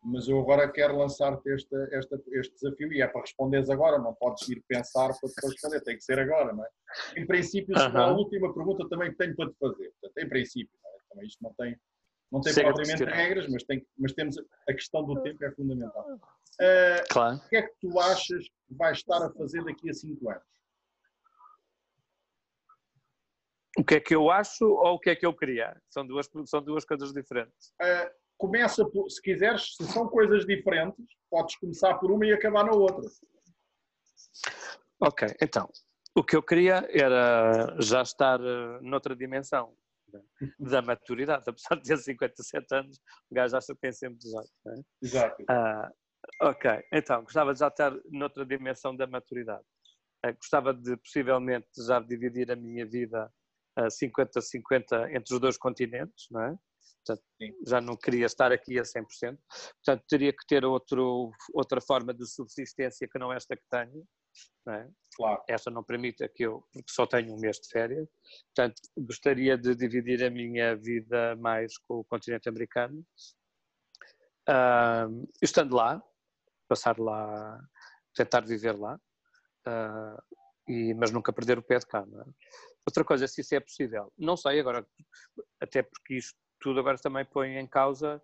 mas 0.07 0.27
eu 0.27 0.39
agora 0.39 0.71
quero 0.71 0.97
lançar-te 0.97 1.49
este, 1.49 1.75
este, 1.91 2.15
este 2.31 2.53
desafio 2.53 2.93
e 2.93 3.01
é 3.01 3.07
para 3.07 3.21
responderes 3.21 3.69
agora, 3.69 3.97
não 3.97 4.13
podes 4.13 4.47
ir 4.47 4.63
pensar 4.65 5.07
para 5.07 5.29
depois 5.35 5.53
responder, 5.53 5.81
tem 5.81 5.97
que 5.97 6.03
ser 6.03 6.17
agora, 6.17 6.53
não 6.53 6.63
é? 6.63 6.69
Em 7.17 7.27
princípio, 7.27 7.75
uh 7.75 7.79
-huh. 7.79 7.97
a 7.97 8.13
última 8.13 8.53
pergunta 8.53 8.87
também 8.87 9.13
tenho 9.15 9.35
para 9.35 9.49
te 9.49 9.57
fazer, 9.59 9.93
portanto, 9.99 10.25
em 10.25 10.29
princípio, 10.29 10.79
não 10.81 10.89
é? 10.89 10.93
também 11.09 11.27
isto 11.27 11.43
não 11.43 11.53
tem, 11.55 11.77
não 12.31 12.41
tem 12.41 12.53
propriamente 12.53 13.03
regras, 13.03 13.47
mas, 13.49 13.63
tem, 13.63 13.85
mas 13.97 14.13
temos 14.13 14.37
a 14.37 14.73
questão 14.73 15.03
do 15.03 15.21
tempo 15.21 15.43
é 15.43 15.51
fundamental. 15.51 16.07
Uh, 16.09 17.03
claro. 17.09 17.35
O 17.35 17.49
que 17.49 17.57
é 17.57 17.61
que 17.63 17.75
tu 17.81 17.99
achas 17.99 18.45
que 18.47 18.75
vais 18.75 18.97
estar 18.97 19.21
a 19.21 19.29
fazer 19.31 19.63
daqui 19.65 19.89
a 19.89 19.93
5 19.93 20.29
anos? 20.29 20.43
O 23.77 23.83
que 23.83 23.95
é 23.95 23.99
que 23.99 24.15
eu 24.15 24.31
acho 24.31 24.65
ou 24.65 24.95
o 24.95 24.99
que 24.99 25.09
é 25.09 25.15
que 25.15 25.25
eu 25.25 25.35
queria? 25.35 25.79
São 25.89 26.07
duas, 26.07 26.27
são 26.45 26.63
duas 26.63 26.83
coisas 26.83 27.13
diferentes. 27.13 27.73
Uh, 27.81 28.09
começa, 28.37 28.85
por, 28.85 29.09
se 29.09 29.21
quiseres, 29.21 29.75
se 29.75 29.85
são 29.85 30.07
coisas 30.07 30.45
diferentes, 30.45 31.05
podes 31.29 31.55
começar 31.57 31.95
por 31.95 32.11
uma 32.11 32.25
e 32.25 32.33
acabar 32.33 32.63
na 32.63 32.71
outra. 32.71 33.09
Ok, 35.01 35.27
então, 35.41 35.69
o 36.15 36.23
que 36.23 36.35
eu 36.35 36.43
queria 36.43 36.87
era 36.91 37.75
já 37.79 38.01
estar 38.01 38.39
uh, 38.41 38.81
noutra 38.81 39.15
dimensão 39.15 39.75
né, 40.11 40.21
da 40.59 40.81
maturidade, 40.81 41.43
apesar 41.47 41.75
de 41.75 41.83
ter 41.83 41.97
57 41.97 42.65
anos, 42.73 42.99
o 43.29 43.35
gajo 43.35 43.55
acha 43.55 43.73
que 43.73 43.79
tem 43.79 43.91
sempre 43.91 44.17
18. 44.17 44.49
Né? 44.65 44.81
Exato. 45.03 45.43
Uh, 45.43 46.47
ok, 46.49 46.83
então, 46.91 47.23
gostava 47.23 47.53
de 47.53 47.59
já 47.59 47.67
estar 47.67 47.93
noutra 48.09 48.45
dimensão 48.45 48.95
da 48.95 49.05
maturidade. 49.05 49.63
Uh, 50.25 50.33
gostava 50.35 50.73
de, 50.73 50.97
possivelmente, 50.97 51.67
já 51.85 51.99
dividir 51.99 52.51
a 52.51 52.55
minha 52.55 52.85
vida 52.85 53.31
50-50 53.79 55.15
entre 55.15 55.35
os 55.35 55.39
dois 55.39 55.55
continentes, 55.55 56.25
não 56.31 56.41
é? 56.41 56.57
Portanto, 57.05 57.25
já 57.65 57.81
não 57.81 57.95
queria 57.95 58.25
estar 58.25 58.51
aqui 58.51 58.79
a 58.79 58.83
100%. 58.83 59.37
Portanto, 59.83 60.03
teria 60.07 60.31
que 60.31 60.45
ter 60.47 60.65
outro, 60.65 61.31
outra 61.53 61.79
forma 61.81 62.13
de 62.13 62.27
subsistência 62.27 63.07
que 63.07 63.19
não 63.19 63.31
esta 63.31 63.55
que 63.55 63.63
tenho. 63.69 64.05
Não 64.65 64.73
é? 64.73 64.89
Claro. 65.15 65.43
Esta 65.47 65.71
não 65.71 65.83
permite 65.83 66.27
que 66.29 66.43
eu, 66.43 66.63
porque 66.71 66.91
só 66.91 67.07
tenho 67.07 67.33
um 67.33 67.39
mês 67.39 67.57
de 67.57 67.69
férias. 67.69 68.07
Portanto, 68.55 68.81
gostaria 68.97 69.57
de 69.57 69.75
dividir 69.75 70.23
a 70.23 70.29
minha 70.29 70.75
vida 70.75 71.35
mais 71.37 71.77
com 71.79 71.99
o 71.99 72.05
continente 72.05 72.49
americano. 72.49 73.03
Uh, 74.49 75.27
estando 75.41 75.75
lá, 75.75 76.01
passar 76.67 76.97
lá, 76.99 77.59
tentar 78.15 78.45
viver 78.45 78.77
lá, 78.77 78.99
uh, 79.67 80.37
e, 80.67 80.93
mas 80.93 81.11
nunca 81.11 81.33
perder 81.33 81.57
o 81.57 81.63
pé 81.63 81.79
de 81.79 81.85
cá. 81.85 81.99
É? 81.99 82.23
Outra 82.85 83.03
coisa, 83.03 83.27
se 83.27 83.41
isso 83.41 83.55
é 83.55 83.59
possível, 83.59 84.11
não 84.17 84.37
sei 84.37 84.59
agora, 84.59 84.85
até 85.61 85.83
porque 85.83 86.15
isto 86.15 86.37
tudo 86.59 86.79
agora 86.79 86.97
também 86.97 87.25
põe 87.25 87.57
em 87.57 87.67
causa 87.67 88.21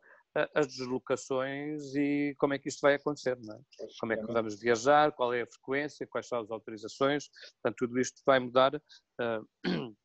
as 0.56 0.68
deslocações 0.68 1.96
e 1.96 2.36
como 2.40 2.54
é 2.54 2.60
que 2.60 2.68
isto 2.68 2.82
vai 2.82 2.96
acontecer, 2.96 3.38
não 3.40 3.56
é? 3.56 3.60
Como 4.00 4.14
é 4.14 4.18
que 4.18 4.26
vamos 4.32 4.60
viajar, 4.60 5.12
qual 5.12 5.34
é 5.34 5.44
a 5.44 5.48
frequência, 5.48 6.08
quais 6.08 6.28
são 6.28 6.40
as 6.40 6.50
autorizações, 6.50 7.30
portanto 7.62 7.78
tudo 7.78 8.00
isto 8.00 8.22
vai 8.26 8.40
mudar. 8.40 8.82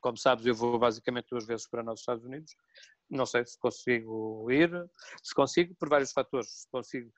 Como 0.00 0.16
sabes, 0.16 0.44
eu 0.44 0.54
vou 0.54 0.80
basicamente 0.80 1.28
duas 1.30 1.46
vezes 1.46 1.68
para 1.68 1.92
os 1.92 2.00
Estados 2.00 2.24
Unidos, 2.24 2.52
não 3.08 3.24
sei 3.24 3.46
se 3.46 3.56
consigo 3.56 4.50
ir, 4.50 4.68
se 5.22 5.32
consigo, 5.32 5.76
por 5.78 5.88
vários 5.88 6.10
fatores, 6.10 6.62
se 6.62 6.68
consigo, 6.68 7.08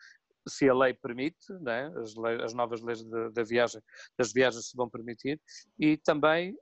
se 0.46 0.68
a 0.68 0.74
lei 0.74 0.92
permite, 0.92 1.46
é? 1.66 1.86
as, 1.98 2.14
leis, 2.14 2.42
as, 2.42 2.52
novas 2.52 2.82
leis 2.82 3.02
da 3.32 3.42
viagem, 3.42 3.80
das 4.18 4.34
viagens 4.34 4.68
se 4.68 4.76
vão 4.76 4.90
permitir, 4.90 5.40
e 5.78 5.96
também 5.96 6.54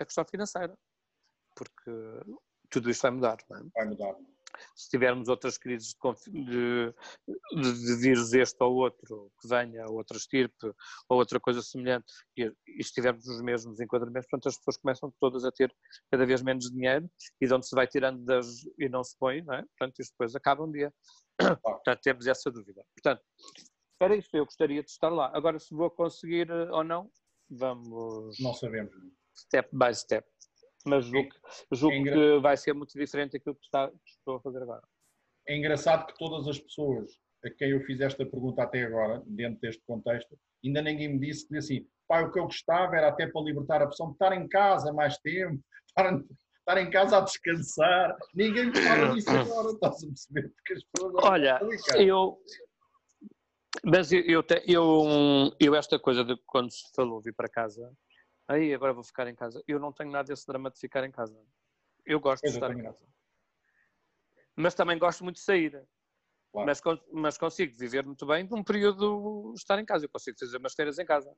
a 0.00 0.04
questão 0.04 0.24
financeira, 0.24 0.76
porque 1.54 1.90
tudo 2.70 2.90
isto 2.90 3.02
vai 3.02 3.10
mudar. 3.10 3.38
É? 3.50 3.62
Vai 3.74 3.88
mudar. 3.88 4.14
Se 4.74 4.88
tivermos 4.88 5.28
outras 5.28 5.58
crises 5.58 5.94
de, 6.26 6.94
de, 7.54 7.72
de, 7.84 7.96
vírus 7.96 8.32
este 8.32 8.56
ou 8.64 8.76
outro, 8.76 9.30
que 9.40 9.46
venha, 9.46 9.84
outra 9.86 10.16
estirpe, 10.16 10.72
ou 11.08 11.18
outra 11.18 11.38
coisa 11.38 11.62
semelhante, 11.62 12.06
e, 12.36 12.44
e 12.44 12.80
estivermos 12.80 13.26
nos 13.26 13.42
mesmos 13.42 13.78
enquadramentos, 13.78 14.28
portanto 14.28 14.48
as 14.48 14.56
pessoas 14.56 14.76
começam 14.78 15.12
todas 15.20 15.44
a 15.44 15.52
ter 15.52 15.72
cada 16.10 16.24
vez 16.24 16.42
menos 16.42 16.70
dinheiro, 16.70 17.08
e 17.40 17.46
de 17.46 17.54
onde 17.54 17.68
se 17.68 17.74
vai 17.74 17.86
tirando 17.86 18.24
das, 18.24 18.46
e 18.78 18.88
não 18.88 19.04
se 19.04 19.16
põe, 19.18 19.42
não 19.42 19.54
é? 19.54 19.64
portanto 19.78 20.00
isto 20.00 20.12
depois 20.12 20.34
acaba 20.34 20.64
um 20.64 20.72
dia. 20.72 20.92
Portanto 21.62 22.00
temos 22.02 22.26
essa 22.26 22.50
dúvida. 22.50 22.84
Portanto, 22.96 23.22
era 24.00 24.16
isso, 24.16 24.30
eu 24.32 24.44
gostaria 24.44 24.82
de 24.82 24.90
estar 24.90 25.08
lá. 25.08 25.30
Agora, 25.34 25.58
se 25.58 25.74
vou 25.74 25.90
conseguir 25.90 26.50
eh, 26.50 26.70
ou 26.70 26.84
não, 26.84 27.10
vamos. 27.48 28.38
Não 28.40 28.54
sabemos. 28.54 28.92
Step 29.36 29.68
by 29.72 29.94
step. 29.94 30.26
Mas 30.88 31.04
julgo, 31.04 31.28
é, 31.28 31.76
julgo 31.76 32.08
é 32.08 32.12
que 32.12 32.38
vai 32.40 32.56
ser 32.56 32.72
muito 32.72 32.98
diferente 32.98 33.32
daquilo 33.32 33.54
que, 33.54 33.64
está, 33.64 33.88
que 33.88 34.10
estou 34.10 34.36
a 34.36 34.40
fazer 34.40 34.62
agora. 34.62 34.82
É 35.46 35.56
engraçado 35.56 36.06
que 36.06 36.18
todas 36.18 36.46
as 36.46 36.58
pessoas 36.58 37.18
a 37.44 37.50
quem 37.50 37.70
eu 37.70 37.80
fiz 37.82 38.00
esta 38.00 38.24
pergunta 38.26 38.62
até 38.62 38.82
agora, 38.82 39.22
dentro 39.26 39.60
deste 39.60 39.82
contexto, 39.86 40.36
ainda 40.64 40.82
ninguém 40.82 41.08
me 41.08 41.18
disse 41.18 41.46
que 41.46 41.56
assim, 41.56 41.86
pai, 42.06 42.24
o 42.24 42.32
que 42.32 42.38
eu 42.38 42.44
gostava 42.44 42.96
era 42.96 43.08
até 43.08 43.26
para 43.26 43.42
libertar 43.42 43.82
a 43.82 43.84
opção 43.84 44.08
de 44.08 44.12
estar 44.14 44.32
em 44.32 44.48
casa 44.48 44.92
mais 44.92 45.18
tempo, 45.18 45.62
estar, 45.88 46.20
estar 46.58 46.80
em 46.80 46.90
casa 46.90 47.18
a 47.18 47.20
descansar. 47.20 48.16
Ninguém 48.34 48.66
me 48.66 48.78
fala 48.78 49.14
disso 49.14 49.30
agora, 49.30 49.72
estás 49.72 50.02
a 50.02 50.06
perceber? 50.06 50.48
Porque 50.48 50.72
as 50.72 50.84
pessoas 50.84 51.14
Olha, 51.24 51.60
eu. 51.96 52.38
Mas 53.84 54.10
eu, 54.10 54.20
eu, 54.22 54.44
eu, 54.66 55.52
eu, 55.60 55.74
esta 55.74 55.98
coisa 55.98 56.24
de 56.24 56.36
quando 56.46 56.72
se 56.72 56.82
falou 56.96 57.20
vir 57.20 57.34
para 57.34 57.48
casa, 57.48 57.92
aí 58.48 58.74
agora 58.74 58.92
vou 58.92 59.04
ficar 59.04 59.28
em 59.28 59.34
casa, 59.34 59.62
eu 59.68 59.78
não 59.78 59.92
tenho 59.92 60.10
nada 60.10 60.26
desse 60.26 60.46
drama 60.46 60.70
de 60.70 60.80
ficar 60.80 61.04
em 61.04 61.10
casa. 61.10 61.38
Eu 62.04 62.18
gosto 62.18 62.42
de 62.42 62.48
estar 62.48 62.70
em 62.70 62.82
casa. 62.82 62.98
Mas 64.56 64.74
também 64.74 64.98
gosto 64.98 65.22
muito 65.22 65.36
de 65.36 65.42
sair. 65.42 65.86
Claro. 66.50 66.66
Mas, 66.66 66.80
mas 67.12 67.38
consigo 67.38 67.76
viver 67.76 68.04
muito 68.04 68.26
bem 68.26 68.48
num 68.48 68.64
período 68.64 69.52
estar 69.54 69.78
em 69.78 69.84
casa. 69.84 70.06
Eu 70.06 70.08
consigo 70.08 70.38
fazer 70.38 70.56
umas 70.56 70.74
feiras 70.74 70.98
em 70.98 71.04
casa. 71.04 71.32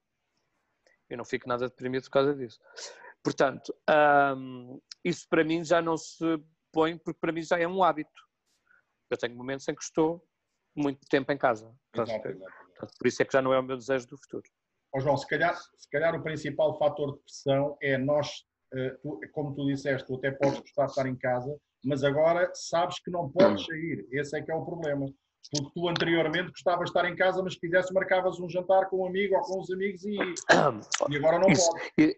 Eu 1.09 1.18
não 1.18 1.25
fico 1.25 1.49
nada 1.49 1.68
deprimido 1.68 2.05
por 2.05 2.11
causa 2.11 2.35
disso. 2.35 2.61
Portanto, 3.23 3.75
hum, 4.37 4.81
isso 5.05 5.29
para 5.29 5.44
mim 5.44 5.64
já 5.64 5.83
não 5.83 5.96
se 5.96 6.25
põe, 6.73 6.96
porque 6.96 7.18
para 7.20 7.33
mim 7.33 7.42
já 7.42 7.59
é 7.59 7.66
um 7.66 7.83
hábito. 7.83 8.23
Eu 9.11 9.18
tenho 9.18 9.37
momentos 9.37 9.66
em 9.66 9.75
que 9.75 9.83
estou 9.83 10.25
muito 10.75 11.01
tempo 11.09 11.33
em 11.33 11.37
casa. 11.37 11.75
Exato, 11.92 12.29
exato. 12.29 12.53
Portanto, 12.68 12.94
por 12.96 13.07
isso 13.09 13.20
é 13.20 13.25
que 13.25 13.33
já 13.33 13.42
não 13.42 13.53
é 13.53 13.59
o 13.59 13.62
meu 13.62 13.77
desejo 13.77 14.07
do 14.07 14.16
futuro. 14.16 14.49
Oh, 14.92 15.00
João, 15.00 15.16
se 15.16 15.26
calhar, 15.26 15.57
se 15.57 15.88
calhar 15.90 16.14
o 16.14 16.22
principal 16.22 16.76
fator 16.79 17.12
de 17.12 17.22
pressão 17.22 17.76
é 17.81 17.96
nós, 17.96 18.44
eh, 18.74 18.96
como 19.33 19.55
tu 19.55 19.66
disseste, 19.66 20.07
tu 20.07 20.16
até 20.16 20.33
podes 20.33 20.61
gostar 20.61 20.87
de 20.87 20.90
estar 20.90 21.07
em 21.07 21.16
casa, 21.16 21.57
mas 21.85 22.03
agora 22.03 22.50
sabes 22.55 22.98
que 23.00 23.11
não 23.11 23.31
podes 23.31 23.66
sair. 23.66 24.07
Esse 24.11 24.37
é 24.37 24.42
que 24.42 24.50
é 24.50 24.55
o 24.55 24.64
problema. 24.64 25.07
Porque 25.53 25.70
tu 25.74 25.88
anteriormente 25.88 26.50
gostavas 26.50 26.85
de 26.85 26.90
estar 26.90 27.09
em 27.09 27.16
casa, 27.16 27.42
mas 27.42 27.55
se 27.55 27.61
quisesse 27.61 27.92
marcavas 27.94 28.38
um 28.38 28.48
jantar 28.48 28.88
com 28.88 29.03
um 29.03 29.07
amigo 29.07 29.37
ou 29.37 29.42
com 29.42 29.61
os 29.61 29.70
amigos 29.70 30.05
e, 30.05 30.14
e 30.14 31.16
agora 31.16 31.38
não 31.38 31.48
Isso, 31.48 31.70
podes. 31.70 32.16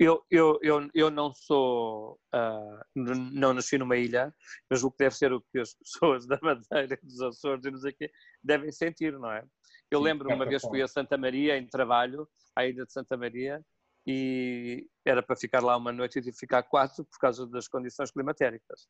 Eu, 0.00 0.24
eu, 0.30 0.58
eu, 0.62 0.88
eu 0.94 1.10
não 1.10 1.30
sou, 1.34 2.18
uh, 2.34 2.80
não 2.94 3.52
nasci 3.52 3.76
numa 3.76 3.98
ilha, 3.98 4.34
mas 4.70 4.82
o 4.82 4.90
que 4.90 4.96
deve 4.96 5.14
ser 5.14 5.30
o 5.30 5.42
que 5.52 5.58
as 5.58 5.74
pessoas 5.76 6.26
da 6.26 6.38
Madeira, 6.40 6.98
dos 7.02 7.20
Açores 7.20 7.66
e 7.66 7.70
não 7.70 7.78
sei 7.78 7.90
o 7.92 7.94
quê, 7.94 8.10
devem 8.42 8.72
sentir, 8.72 9.12
não 9.12 9.30
é? 9.30 9.44
Eu 9.90 10.00
lembro 10.00 10.32
uma 10.32 10.46
vez 10.46 10.62
fui 10.62 10.80
a 10.82 10.88
Santa 10.88 11.18
Maria 11.18 11.56
em 11.56 11.66
trabalho, 11.66 12.28
à 12.54 12.64
ilha 12.64 12.84
de 12.84 12.92
Santa 12.92 13.16
Maria, 13.16 13.64
e 14.06 14.88
era 15.04 15.22
para 15.22 15.36
ficar 15.36 15.62
lá 15.62 15.76
uma 15.76 15.92
noite 15.92 16.18
e 16.18 16.22
tive 16.22 16.32
que 16.32 16.40
ficar 16.40 16.62
quatro 16.62 17.04
por 17.04 17.18
causa 17.18 17.46
das 17.46 17.68
condições 17.68 18.10
climatéricas. 18.10 18.88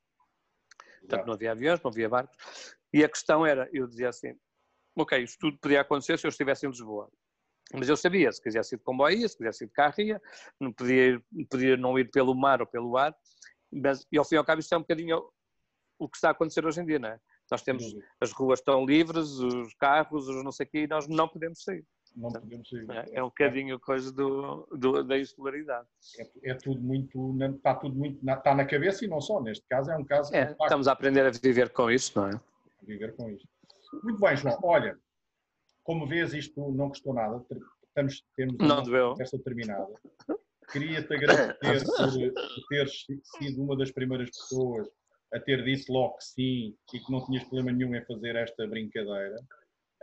Portanto, 1.01 1.27
não 1.27 1.35
havia 1.35 1.53
aviões, 1.53 1.83
não 1.83 1.91
havia 1.91 2.09
barcos. 2.09 2.37
E 2.93 3.03
a 3.03 3.09
questão 3.09 3.47
era, 3.47 3.69
eu 3.73 3.87
dizia 3.87 4.11
assim, 4.11 4.35
ok, 4.97 5.23
isto 5.23 5.39
tudo 5.39 5.59
podia 5.59 5.81
acontecer 5.81 6.19
se 6.19 6.27
eu 6.27 6.29
estivesse 6.29 6.67
em 6.67 6.71
Lisboa. 6.71 7.11
Mas 7.73 7.89
eu 7.89 7.97
sabia, 7.97 8.31
se 8.33 8.43
quisesse 8.43 8.75
ir 8.75 8.79
de 8.79 8.85
comboio 8.85 9.19
ia, 9.19 9.29
se 9.29 9.37
quisesse 9.37 9.65
ir 9.65 9.69
de 9.69 9.73
carro 9.73 9.95
ia, 9.99 10.21
não 10.61 10.73
podia, 10.73 11.07
ir, 11.07 11.25
podia 11.49 11.77
não 11.77 11.99
ir 11.99 12.11
pelo 12.11 12.35
mar 12.35 12.61
ou 12.61 12.67
pelo 12.67 12.97
ar, 12.97 13.17
mas 13.73 14.05
e 14.11 14.19
ao 14.19 14.25
fim 14.25 14.35
e 14.35 14.39
ao 14.39 14.45
cabo 14.45 14.61
isto 14.61 14.75
é 14.75 14.77
um 14.77 14.81
bocadinho 14.81 15.23
o 15.99 16.09
que 16.09 16.17
está 16.17 16.29
a 16.29 16.33
acontecer 16.33 16.67
hoje 16.67 16.81
em 16.81 16.87
dia, 16.87 16.99
não 16.99 17.11
é? 17.11 17.21
Nós 17.51 17.63
temos, 17.63 17.85
as 18.21 18.33
ruas 18.33 18.61
estão 18.61 18.85
livres, 18.85 19.29
os 19.39 19.75
carros, 19.75 20.29
os 20.29 20.45
não 20.45 20.53
sei 20.53 20.67
o 20.67 20.69
quê, 20.69 20.79
e 20.83 20.87
nós 20.87 21.09
não 21.09 21.29
podemos 21.29 21.63
sair. 21.63 21.85
Não 22.17 22.31
podemos 22.31 22.69
sair. 22.69 22.91
É, 22.91 23.19
é 23.19 23.23
um 23.23 23.29
bocadinho 23.29 23.79
coisa 23.79 24.13
do, 24.13 24.67
do, 24.73 25.05
da 25.05 25.19
insularidade. 25.19 25.87
É, 26.19 26.51
é, 26.51 26.55
tudo 26.55 26.81
muito, 26.81 27.37
está 27.57 27.75
tudo 27.75 27.95
muito, 27.95 28.19
está 28.29 28.55
na 28.55 28.65
cabeça 28.65 29.05
e 29.05 29.09
não 29.09 29.21
só, 29.21 29.41
neste 29.41 29.67
caso 29.69 29.91
é 29.91 29.97
um 29.97 30.05
caso... 30.05 30.35
É, 30.35 30.53
estamos 30.53 30.89
a 30.89 30.93
aprender 30.93 31.27
a 31.27 31.31
viver 31.31 31.71
com 31.71 31.91
isto, 31.91 32.21
não 32.21 32.29
é? 32.29 32.35
A 32.35 32.87
viver 32.87 33.15
com 33.17 33.29
isto. 33.31 33.49
Muito 34.03 34.21
bem, 34.21 34.37
João, 34.37 34.59
olha, 34.63 34.99
como 35.83 36.07
vês, 36.07 36.33
isto 36.33 36.71
não 36.73 36.89
custou 36.89 37.13
nada. 37.13 37.45
Estamos, 37.89 38.25
temos 38.37 38.57
não 38.59 38.83
doeu. 38.83 39.15
esta 39.19 39.39
terminada. 39.39 39.93
Queria-te 40.71 41.13
agradecer 41.13 41.85
por 41.85 42.69
teres 42.69 43.07
sido 43.25 43.63
uma 43.63 43.77
das 43.77 43.91
primeiras 43.91 44.31
pessoas 44.31 44.89
a 45.33 45.41
ter 45.41 45.65
dito 45.65 45.93
logo 45.93 46.17
que 46.17 46.25
sim 46.25 46.77
e 46.95 47.01
que 47.01 47.13
não 47.13 47.25
tinhas 47.25 47.45
problema 47.45 47.73
nenhum 47.73 47.95
em 47.95 48.05
fazer 48.05 48.37
esta 48.37 48.67
brincadeira. 48.67 49.37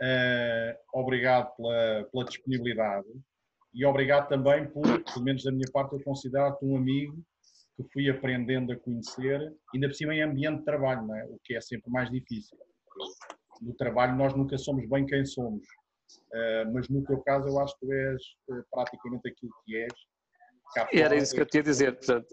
Uh, 0.00 1.00
obrigado 1.00 1.54
pela, 1.56 2.04
pela, 2.12 2.24
disponibilidade 2.24 3.08
e 3.74 3.84
obrigado 3.84 4.28
também 4.28 4.68
por, 4.70 4.82
pelo 4.82 5.24
menos 5.24 5.42
da 5.42 5.50
minha 5.50 5.68
parte, 5.72 5.94
eu 5.94 6.02
considero-te 6.04 6.64
um 6.64 6.76
amigo 6.76 7.20
que 7.76 7.84
fui 7.92 8.08
aprendendo 8.08 8.72
a 8.72 8.76
conhecer, 8.76 9.52
ainda 9.74 9.88
por 9.88 9.94
cima 9.94 10.14
em 10.14 10.22
ambiente 10.22 10.60
de 10.60 10.64
trabalho, 10.64 11.04
não 11.04 11.16
é? 11.16 11.24
o 11.24 11.38
que 11.42 11.56
é 11.56 11.60
sempre 11.60 11.90
mais 11.90 12.08
difícil 12.10 12.56
no 13.62 13.74
trabalho 13.74 14.16
nós 14.16 14.34
nunca 14.34 14.56
somos 14.58 14.88
bem 14.88 15.06
quem 15.06 15.24
somos. 15.24 15.62
Uh, 16.32 16.72
mas 16.72 16.88
no 16.88 17.04
teu 17.04 17.20
caso 17.22 17.48
eu 17.48 17.58
acho 17.60 17.74
que 17.78 17.86
tu 17.86 17.92
és 17.92 18.22
uh, 18.50 18.64
praticamente 18.70 19.28
aquilo 19.28 19.52
que 19.64 19.76
és. 19.76 19.92
Era 20.92 21.16
isso 21.16 21.34
que 21.34 21.40
eu 21.40 21.46
tinha 21.46 21.62
a 21.62 21.64
dizer, 21.64 21.96
portanto, 21.96 22.26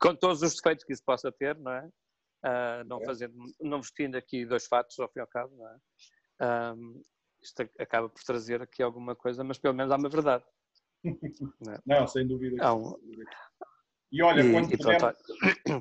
com 0.00 0.14
todos 0.16 0.42
os 0.42 0.56
defeitos 0.56 0.84
que 0.84 0.92
isso 0.92 1.02
possa 1.04 1.30
ter, 1.32 1.56
não 1.58 1.72
é? 1.72 1.88
Uh, 2.44 2.84
não, 2.86 3.00
é. 3.02 3.04
Fazendo, 3.04 3.34
não 3.60 3.80
vestindo 3.80 4.16
aqui 4.16 4.44
dois 4.44 4.66
fatos 4.66 4.98
ao 4.98 5.08
fim 5.08 5.18
e 5.18 5.22
ao 5.22 5.26
cabo, 5.26 5.56
não 5.56 5.68
é? 5.68 5.76
isto 7.42 7.62
acaba 7.78 8.08
por 8.08 8.22
trazer 8.22 8.60
aqui 8.62 8.82
alguma 8.82 9.14
coisa, 9.14 9.42
mas 9.44 9.58
pelo 9.58 9.74
menos 9.74 9.92
há 9.92 9.96
uma 9.96 10.08
verdade. 10.08 10.44
Não, 11.60 11.72
é? 11.72 11.78
não 11.86 12.06
sem 12.08 12.26
dúvida. 12.26 12.74
Um... 12.74 12.96
E 14.10 14.22
olha, 14.22 14.42
e, 14.42 14.52
quando, 14.52 14.72
e 14.72 14.76
pudermos, 14.76 15.16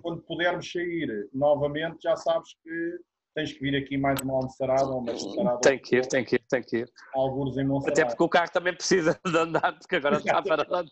quando 0.04 0.22
pudermos 0.22 0.72
sair 0.72 1.30
novamente, 1.34 2.04
já 2.04 2.16
sabes 2.16 2.54
que 2.62 3.00
tens 3.34 3.54
que 3.54 3.60
vir 3.60 3.76
aqui 3.76 3.98
mais 3.98 4.20
uma 4.22 4.36
almoçarada 4.36 4.86
ou 4.86 5.00
uma 5.00 5.12
almoçarada. 5.12 5.62
Tem 5.62 5.80
que 5.80 5.98
ir, 5.98 6.08
tem 6.08 6.24
que 6.24 6.36
ir, 6.36 6.46
tem 6.48 6.62
que 6.62 6.78
ir. 6.78 6.92
Alguns 7.14 7.58
em 7.58 7.66
Monserrate. 7.66 8.02
Até 8.02 8.10
porque 8.10 8.24
o 8.24 8.30
carro 8.30 8.52
também 8.52 8.76
precisa 8.76 9.20
de 9.26 9.38
andar, 9.38 9.78
porque 9.80 9.96
agora 9.96 10.18
está 10.18 10.42
parado. 10.44 10.90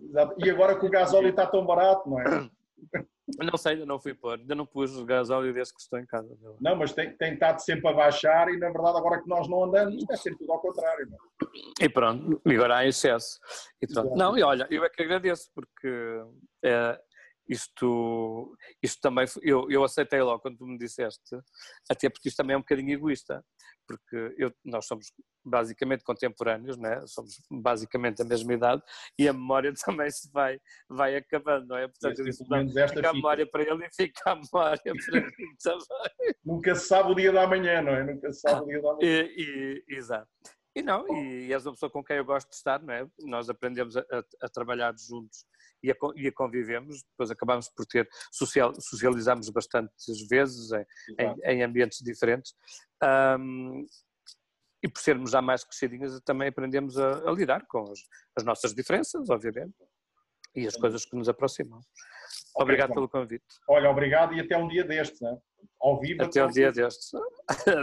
Exato. 0.00 0.34
E 0.38 0.50
agora 0.50 0.78
que 0.78 0.86
o 0.86 0.90
gasóleo 0.90 1.28
está 1.30 1.46
tão 1.46 1.66
barato, 1.66 2.08
não 2.08 2.20
é? 2.20 2.24
Não 3.36 3.58
sei, 3.58 3.72
ainda 3.72 3.84
não 3.84 4.00
fui 4.00 4.14
pôr, 4.14 4.38
ainda 4.38 4.54
não 4.54 4.64
pus 4.64 4.96
o 4.96 5.04
gasóleo 5.04 5.52
desde 5.52 5.74
que 5.74 5.80
estou 5.80 5.98
em 5.98 6.06
casa. 6.06 6.34
Não, 6.60 6.76
mas 6.76 6.92
tem, 6.92 7.14
tem 7.16 7.34
estado 7.34 7.60
sempre 7.60 7.88
a 7.88 7.92
baixar 7.92 8.48
e 8.48 8.56
na 8.56 8.70
verdade 8.70 8.98
agora 8.98 9.22
que 9.22 9.28
nós 9.28 9.48
não 9.48 9.64
andamos, 9.64 10.02
é 10.10 10.16
sempre 10.16 10.38
tudo 10.38 10.52
ao 10.52 10.60
contrário. 10.60 11.08
Não? 11.10 11.18
E 11.80 11.88
pronto, 11.88 12.40
agora 12.46 12.78
há 12.78 12.86
excesso. 12.86 13.38
E 13.82 13.86
pronto. 13.86 14.14
Não, 14.16 14.36
e 14.36 14.42
olha, 14.42 14.66
eu 14.70 14.84
é 14.84 14.88
que 14.88 15.02
agradeço 15.02 15.50
porque 15.54 16.22
é, 16.64 16.98
isto, 17.48 18.56
isto 18.82 19.00
também, 19.00 19.26
eu, 19.42 19.70
eu 19.70 19.82
aceitei 19.82 20.20
logo 20.20 20.40
quando 20.40 20.58
tu 20.58 20.66
me 20.66 20.78
disseste, 20.78 21.36
até 21.90 22.08
porque 22.08 22.28
isto 22.28 22.36
também 22.36 22.54
é 22.54 22.56
um 22.56 22.62
bocadinho 22.62 22.92
egoísta, 22.92 23.44
porque 23.88 24.34
eu, 24.36 24.52
nós 24.64 24.86
somos 24.86 25.06
basicamente 25.44 26.04
contemporâneos, 26.04 26.76
né? 26.76 27.00
somos 27.06 27.40
basicamente 27.50 28.20
a 28.20 28.24
mesma 28.24 28.52
idade 28.52 28.82
e 29.18 29.26
a 29.26 29.32
memória 29.32 29.72
também 29.82 30.10
se 30.10 30.30
vai, 30.30 30.60
vai 30.88 31.16
acabando, 31.16 31.68
não 31.68 31.76
é? 31.76 31.88
Portanto, 31.88 32.18
eu 32.18 32.24
disse, 32.26 32.44
não, 32.48 32.68
fica 32.68 33.10
a 33.10 33.14
memória 33.14 33.46
para 33.50 33.62
ele 33.62 33.86
e 33.86 33.90
fica 33.90 34.32
a 34.32 34.34
memória 34.36 34.82
para 35.10 35.20
mim 35.20 35.56
também. 35.62 36.34
Nunca 36.44 36.74
se 36.74 36.86
sabe 36.86 37.12
o 37.12 37.14
dia 37.14 37.32
da 37.32 37.46
manhã, 37.46 37.80
não 37.80 37.92
é? 37.92 38.04
Nunca 38.04 38.30
se 38.30 38.40
sabe 38.40 38.60
o 38.60 38.66
dia 38.66 38.82
da 38.82 38.94
manhã. 38.94 38.98
E, 39.02 39.84
e, 39.88 39.94
exato. 39.96 40.28
E 40.76 40.82
não, 40.82 41.08
e 41.08 41.52
és 41.52 41.66
uma 41.66 41.72
pessoa 41.72 41.90
com 41.90 42.04
quem 42.04 42.18
eu 42.18 42.24
gosto 42.24 42.50
de 42.50 42.54
estar, 42.54 42.80
não 42.80 42.94
é? 42.94 43.06
Nós 43.22 43.48
aprendemos 43.48 43.96
a, 43.96 44.00
a, 44.00 44.22
a 44.42 44.48
trabalhar 44.48 44.94
juntos 44.96 45.44
e 45.82 45.90
a, 45.90 45.94
e 46.16 46.28
a, 46.28 46.32
convivemos, 46.32 47.02
depois 47.10 47.30
acabamos 47.30 47.68
por 47.68 47.86
ter, 47.86 48.08
social, 48.32 48.72
socializamos 48.80 49.48
bastantes 49.50 50.26
vezes 50.28 50.70
em, 50.72 50.84
em, 51.18 51.58
em 51.58 51.62
ambientes 51.62 51.98
diferentes. 52.02 52.54
Um, 53.02 53.86
e 54.82 54.88
por 54.88 55.00
sermos 55.00 55.32
já 55.32 55.42
mais 55.42 55.64
crescidinhas 55.64 56.20
também 56.24 56.48
aprendemos 56.48 56.96
a, 56.98 57.28
a 57.28 57.32
lidar 57.32 57.66
com 57.66 57.90
as, 57.90 57.98
as, 58.36 58.44
nossas 58.44 58.74
diferenças, 58.74 59.28
obviamente, 59.28 59.74
e 60.54 60.66
as 60.66 60.76
coisas 60.76 61.04
que 61.04 61.16
nos 61.16 61.28
aproximam. 61.28 61.80
Obrigado 62.56 62.94
pelo 62.94 63.08
convite. 63.08 63.44
Olha, 63.68 63.90
obrigado 63.90 64.34
e 64.34 64.40
até 64.40 64.56
um 64.56 64.68
dia 64.68 64.84
destes, 64.84 65.20
né? 65.20 65.36
ao 65.80 66.00
vivo. 66.00 66.22
Até 66.22 66.44
um 66.44 66.50
dia 66.50 66.72
destes. 66.72 67.10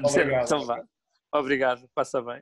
Obrigado. 0.04 0.46
então 0.46 0.66
vá. 0.66 0.84
Obrigado, 1.34 1.90
passa 1.94 2.22
bem. 2.22 2.42